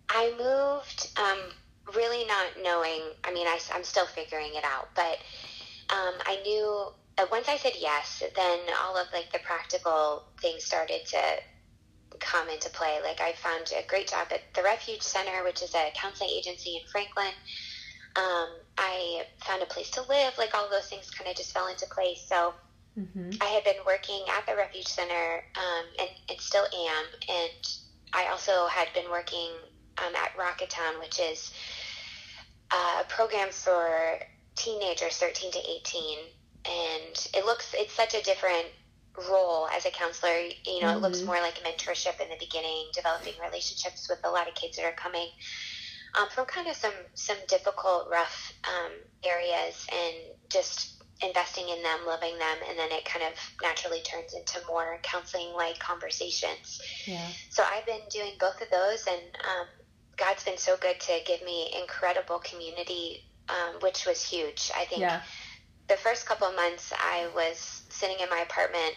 [0.10, 1.52] I moved um,
[1.96, 3.02] really not knowing.
[3.24, 5.20] I mean, I, I'm still figuring it out, but
[5.94, 6.88] um, I knew
[7.18, 11.22] uh, once I said yes, then all of like the practical things started to
[12.20, 13.00] come into play.
[13.04, 16.78] Like I found a great job at the Refuge Center, which is a counseling agency
[16.78, 17.34] in Franklin.
[18.16, 20.38] Um, I found a place to live.
[20.38, 22.24] Like all those things kind of just fell into place.
[22.28, 22.54] So
[23.00, 23.42] Mm-hmm.
[23.42, 27.06] I had been working at the Refuge Center um, and, and still am.
[27.28, 27.68] And
[28.14, 29.50] I also had been working
[29.98, 31.52] um, at Rocketown, which is
[32.72, 34.20] uh, a program for
[34.56, 36.18] teenagers 13 to 18.
[36.66, 38.68] And it looks, it's such a different
[39.30, 40.50] role as a counselor.
[40.66, 40.98] You know, mm-hmm.
[40.98, 41.28] it looks mm-hmm.
[41.28, 44.96] more like mentorship in the beginning, developing relationships with a lot of kids that are
[44.96, 45.30] coming
[46.16, 48.92] um, from kind of some, some difficult, rough um,
[49.24, 50.16] areas and
[50.50, 55.00] just investing in them, loving them, and then it kind of naturally turns into more
[55.04, 56.82] counseling like conversations.
[57.06, 57.28] Yeah.
[57.50, 59.68] So I've been doing both of those, and um,
[60.18, 64.72] God's been so good to give me incredible community, um, which was huge.
[64.76, 65.22] I think yeah.
[65.88, 68.96] the first couple of months I was sitting in my apartment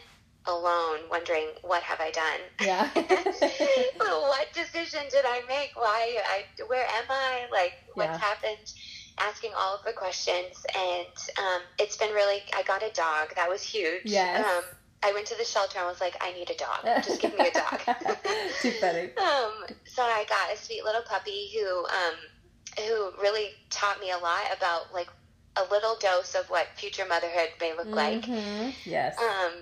[0.49, 2.89] alone wondering what have i done yeah
[3.97, 8.19] what decision did i make why i where am i like what's yeah.
[8.19, 8.73] happened
[9.19, 11.07] asking all of the questions, and
[11.39, 12.43] um, it's been really.
[12.55, 13.35] I got a dog.
[13.37, 14.03] That was huge.
[14.05, 14.45] Yes.
[14.45, 14.63] Um,
[15.03, 17.05] I went to the shelter and was like, I need a dog.
[17.05, 17.81] Just give me a dog.
[18.61, 19.11] Too funny.
[19.19, 22.15] Um, so I got a sweet little puppy who, um,
[22.87, 25.09] who really taught me a lot about like
[25.57, 27.95] a little dose of what future motherhood may look mm-hmm.
[27.95, 28.77] like.
[28.85, 29.17] Yes.
[29.19, 29.53] Um,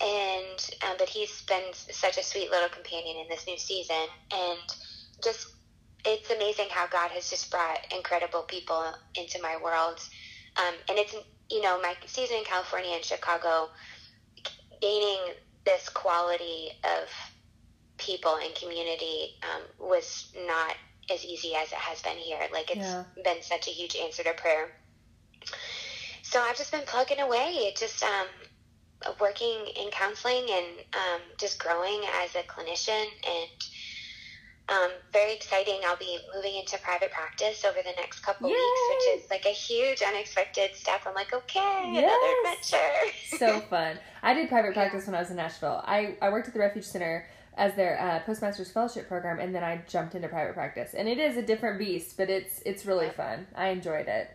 [0.00, 4.58] and um, but he's been such a sweet little companion in this new season, and
[5.22, 5.48] just
[6.04, 10.00] it's amazing how God has just brought incredible people into my world.
[10.56, 11.14] Um, and it's,
[11.50, 13.68] you know, my season in California and Chicago,
[14.80, 15.18] gaining
[15.64, 17.08] this quality of
[17.96, 20.74] people and community um, was not
[21.10, 22.40] as easy as it has been here.
[22.52, 23.04] Like, it's yeah.
[23.24, 24.72] been such a huge answer to prayer.
[26.22, 28.26] So I've just been plugging away, It just um,
[29.20, 33.64] working in counseling and um, just growing as a clinician and
[34.68, 35.80] um, very exciting.
[35.86, 38.54] I'll be moving into private practice over the next couple Yay!
[38.54, 41.02] weeks, which is like a huge unexpected step.
[41.06, 42.04] I'm like, okay, yes!
[42.04, 43.36] another adventure.
[43.38, 43.98] so fun.
[44.22, 45.10] I did private practice yeah.
[45.10, 45.82] when I was in Nashville.
[45.84, 47.26] I, I worked at the Refuge Center
[47.56, 50.94] as their uh, postmaster's fellowship program, and then I jumped into private practice.
[50.94, 53.12] And it is a different beast, but it's it's really yeah.
[53.12, 53.46] fun.
[53.54, 54.30] I enjoyed it.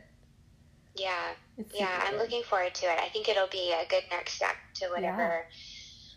[0.96, 1.34] Yeah,
[1.74, 2.22] yeah, I'm good.
[2.22, 3.00] looking forward to it.
[3.00, 5.42] I think it'll be a good next step to whatever yeah.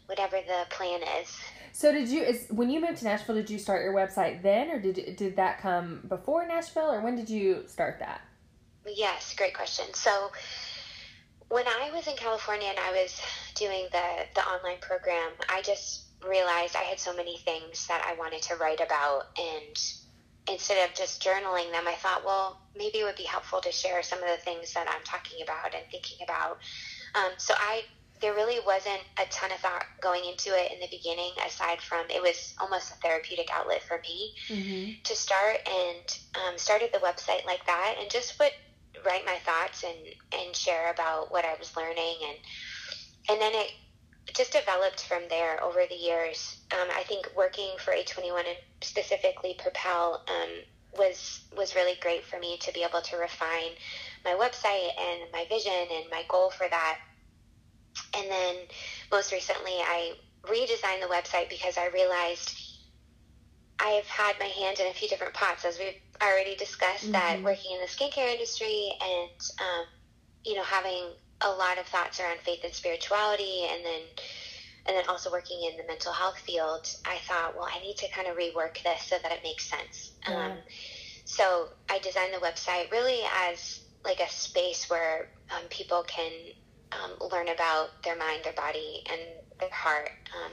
[0.07, 1.37] whatever the plan is.
[1.73, 3.35] So did you is when you moved to Nashville?
[3.35, 7.17] Did you start your website then, or did did that come before Nashville, or when
[7.17, 8.21] did you start that?
[8.87, 9.87] Yes, great question.
[9.95, 10.33] So
[11.49, 13.21] when I was in California and I was
[13.55, 18.15] doing the the online program, I just realized I had so many things that I
[18.19, 19.93] wanted to write about and
[20.49, 24.03] instead of just journaling them, I thought, well, maybe it would be helpful to share
[24.03, 26.59] some of the things that I'm talking about and thinking about.
[27.15, 27.83] Um, so I
[28.21, 32.07] there really wasn't a ton of thought going into it in the beginning, aside from
[32.09, 34.93] it was almost a therapeutic outlet for me mm-hmm.
[35.03, 38.53] to start and um, started the website like that and just would
[39.05, 39.99] write my thoughts and,
[40.41, 42.39] and share about what I was learning and
[43.29, 43.73] and then it
[44.35, 46.59] just developed from there over the years.
[46.73, 50.51] Um, I think working for A21 and specifically Propel um,
[50.97, 53.73] was was really great for me to be able to refine
[54.25, 56.99] my website and my vision and my goal for that
[58.15, 58.57] and then
[59.11, 62.79] most recently, I redesigned the website because I realized
[63.79, 67.13] I've had my hand in a few different pots, as we've already discussed, mm-hmm.
[67.13, 69.87] that working in the skincare industry and, um,
[70.45, 71.11] you know, having
[71.45, 74.01] a lot of thoughts around faith and spirituality and then
[74.87, 78.09] and then also working in the mental health field, I thought, well, I need to
[78.11, 80.11] kind of rework this so that it makes sense.
[80.27, 80.57] Um,
[81.25, 86.33] so I designed the website really as like a space where um, people can
[86.93, 89.21] um, learn about their mind, their body, and
[89.61, 90.11] their heart.
[90.35, 90.53] Um,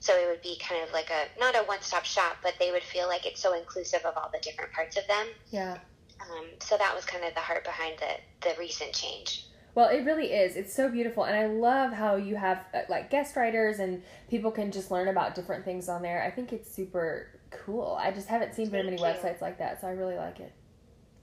[0.00, 2.72] so it would be kind of like a not a one stop shop, but they
[2.72, 5.26] would feel like it's so inclusive of all the different parts of them.
[5.50, 5.78] Yeah.
[6.20, 9.46] Um, so that was kind of the heart behind the the recent change.
[9.74, 10.56] Well, it really is.
[10.56, 14.50] It's so beautiful, and I love how you have uh, like guest writers and people
[14.50, 16.22] can just learn about different things on there.
[16.22, 17.98] I think it's super cool.
[17.98, 19.02] I just haven't seen very many you.
[19.02, 20.52] websites like that, so I really like it.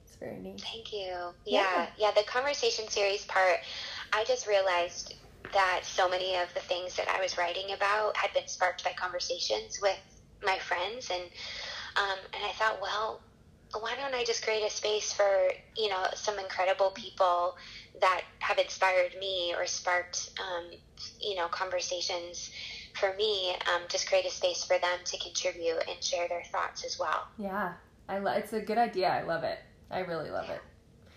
[0.04, 0.60] It's very neat.
[0.60, 1.14] Thank you.
[1.46, 1.62] Yeah.
[1.62, 2.10] Yeah, yeah.
[2.10, 3.58] The conversation series part,
[4.12, 5.14] I just realized
[5.52, 8.92] that so many of the things that I was writing about had been sparked by
[8.92, 9.98] conversations with
[10.44, 11.22] my friends, and
[11.96, 13.20] um, and I thought, well,
[13.78, 17.56] why don't I just create a space for you know some incredible people
[18.00, 20.70] that have inspired me or sparked um,
[21.20, 22.50] you know conversations
[22.94, 23.54] for me.
[23.74, 27.28] Um, just create a space for them to contribute and share their thoughts as well.
[27.38, 27.74] Yeah,
[28.08, 29.08] I lo- it's a good idea.
[29.08, 29.58] I love it.
[29.90, 30.60] I really love it.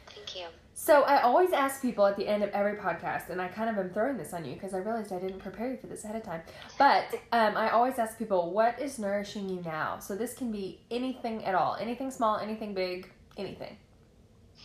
[0.07, 0.45] Thank you.
[0.75, 3.77] So I always ask people at the end of every podcast, and I kind of
[3.77, 6.15] am throwing this on you because I realized I didn't prepare you for this ahead
[6.15, 6.41] of time.
[6.77, 9.99] But um, I always ask people, what is nourishing you now?
[9.99, 13.77] So this can be anything at all, anything small, anything big, anything.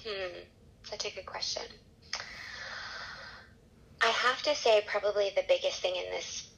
[0.05, 0.39] Hmm,
[0.83, 1.63] such a good question.
[4.01, 6.49] I have to say, probably the biggest thing in this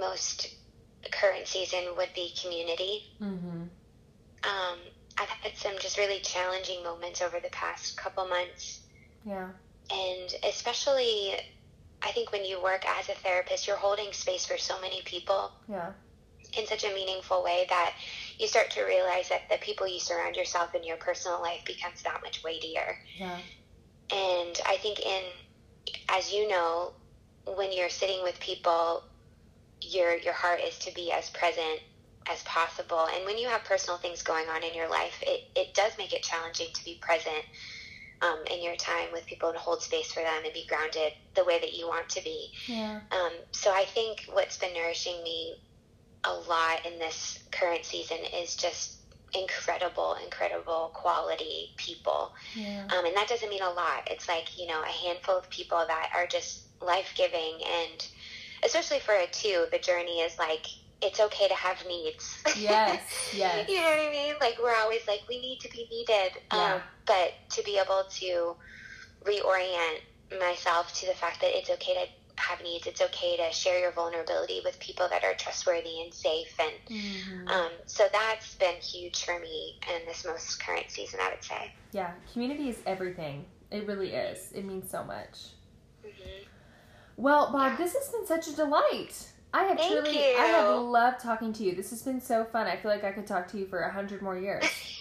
[0.00, 0.54] most
[1.12, 3.04] current season would be community.
[3.20, 3.62] Mm-hmm.
[4.44, 4.78] Um,
[5.16, 8.80] I've had some just really challenging moments over the past couple months,
[9.24, 9.50] Yeah.
[9.90, 11.34] and especially,
[12.02, 15.52] I think when you work as a therapist, you're holding space for so many people
[15.68, 15.92] Yeah.
[16.56, 17.94] in such a meaningful way that
[18.38, 22.02] you start to realize that the people you surround yourself in your personal life becomes
[22.02, 22.98] that much weightier.
[23.16, 23.38] Yeah.
[24.10, 25.24] And I think in,
[26.08, 26.92] as you know,
[27.56, 29.02] when you're sitting with people,
[29.80, 31.80] your your heart is to be as present
[32.30, 33.06] as possible.
[33.14, 36.12] And when you have personal things going on in your life, it, it does make
[36.12, 37.44] it challenging to be present
[38.20, 41.44] um, in your time with people and hold space for them and be grounded the
[41.44, 42.48] way that you want to be.
[42.66, 43.00] Yeah.
[43.12, 45.54] Um, so I think what's been nourishing me
[46.24, 48.97] a lot in this current season is just
[49.34, 52.32] incredible, incredible quality people.
[52.54, 52.86] Yeah.
[52.96, 54.08] Um, and that doesn't mean a lot.
[54.10, 57.60] It's like, you know, a handful of people that are just life giving.
[57.64, 58.06] And
[58.64, 60.66] especially for a two, the journey is like,
[61.00, 62.42] it's okay to have needs.
[62.56, 63.00] Yes,
[63.34, 63.68] yes.
[63.68, 64.34] you know what I mean?
[64.40, 66.32] Like, we're always like, we need to be needed.
[66.52, 66.74] Yeah.
[66.74, 68.56] Um, but to be able to
[69.24, 70.00] reorient
[70.40, 72.06] myself to the fact that it's okay to
[72.38, 76.54] have needs, it's okay to share your vulnerability with people that are trustworthy and safe.
[76.58, 77.50] And Mhm.
[77.50, 81.72] um, so that's been huge for me in this most current season, I would say.
[81.92, 82.12] Yeah.
[82.32, 83.46] Community is everything.
[83.70, 84.52] It really is.
[84.52, 85.38] It means so much.
[86.02, 86.42] hmm
[87.16, 89.32] Well, Barb, this has been such a delight.
[89.52, 90.36] I have Thank truly, you.
[90.38, 91.74] I have loved talking to you.
[91.74, 92.66] This has been so fun.
[92.66, 94.64] I feel like I could talk to you for a hundred more years.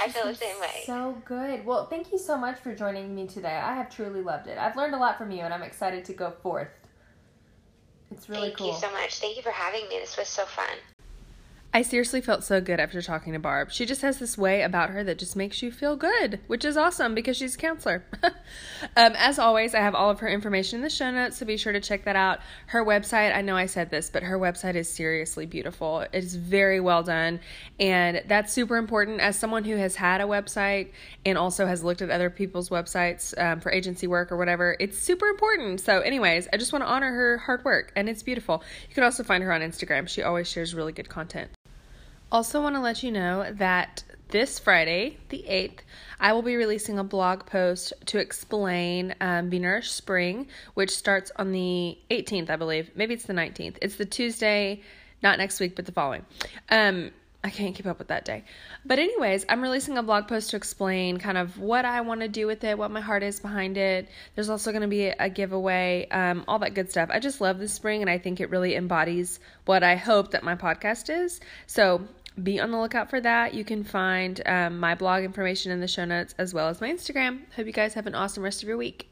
[0.00, 0.82] I feel the same way.
[0.86, 1.64] So good.
[1.64, 3.56] Well, thank you so much for joining me today.
[3.56, 4.58] I have truly loved it.
[4.58, 6.68] I've learned a lot from you, and I'm excited to go forth.
[8.10, 8.46] It's really cool.
[8.48, 8.66] Thank cool.
[8.68, 9.18] you so much.
[9.18, 9.98] Thank you for having me.
[9.98, 10.76] This was so fun.
[11.76, 13.72] I seriously felt so good after talking to Barb.
[13.72, 16.76] She just has this way about her that just makes you feel good, which is
[16.76, 18.04] awesome because she's a counselor.
[18.22, 18.32] um,
[19.16, 21.72] as always, I have all of her information in the show notes, so be sure
[21.72, 22.38] to check that out.
[22.68, 26.06] Her website, I know I said this, but her website is seriously beautiful.
[26.12, 27.40] It's very well done,
[27.80, 29.20] and that's super important.
[29.20, 30.92] As someone who has had a website
[31.26, 34.96] and also has looked at other people's websites um, for agency work or whatever, it's
[34.96, 35.80] super important.
[35.80, 38.62] So, anyways, I just want to honor her hard work, and it's beautiful.
[38.88, 40.08] You can also find her on Instagram.
[40.08, 41.50] She always shares really good content.
[42.34, 45.78] Also, want to let you know that this Friday, the 8th,
[46.18, 51.30] I will be releasing a blog post to explain um, Be Nourished Spring, which starts
[51.36, 52.90] on the 18th, I believe.
[52.96, 53.76] Maybe it's the 19th.
[53.80, 54.82] It's the Tuesday,
[55.22, 56.26] not next week, but the following.
[56.70, 57.12] Um,
[57.44, 58.42] I can't keep up with that day.
[58.84, 62.28] But, anyways, I'm releasing a blog post to explain kind of what I want to
[62.28, 64.08] do with it, what my heart is behind it.
[64.34, 67.10] There's also going to be a giveaway, um, all that good stuff.
[67.12, 70.42] I just love the spring, and I think it really embodies what I hope that
[70.42, 71.38] my podcast is.
[71.68, 72.08] So,
[72.42, 73.54] be on the lookout for that.
[73.54, 76.90] You can find um, my blog information in the show notes as well as my
[76.90, 77.42] Instagram.
[77.54, 79.10] Hope you guys have an awesome rest of your week.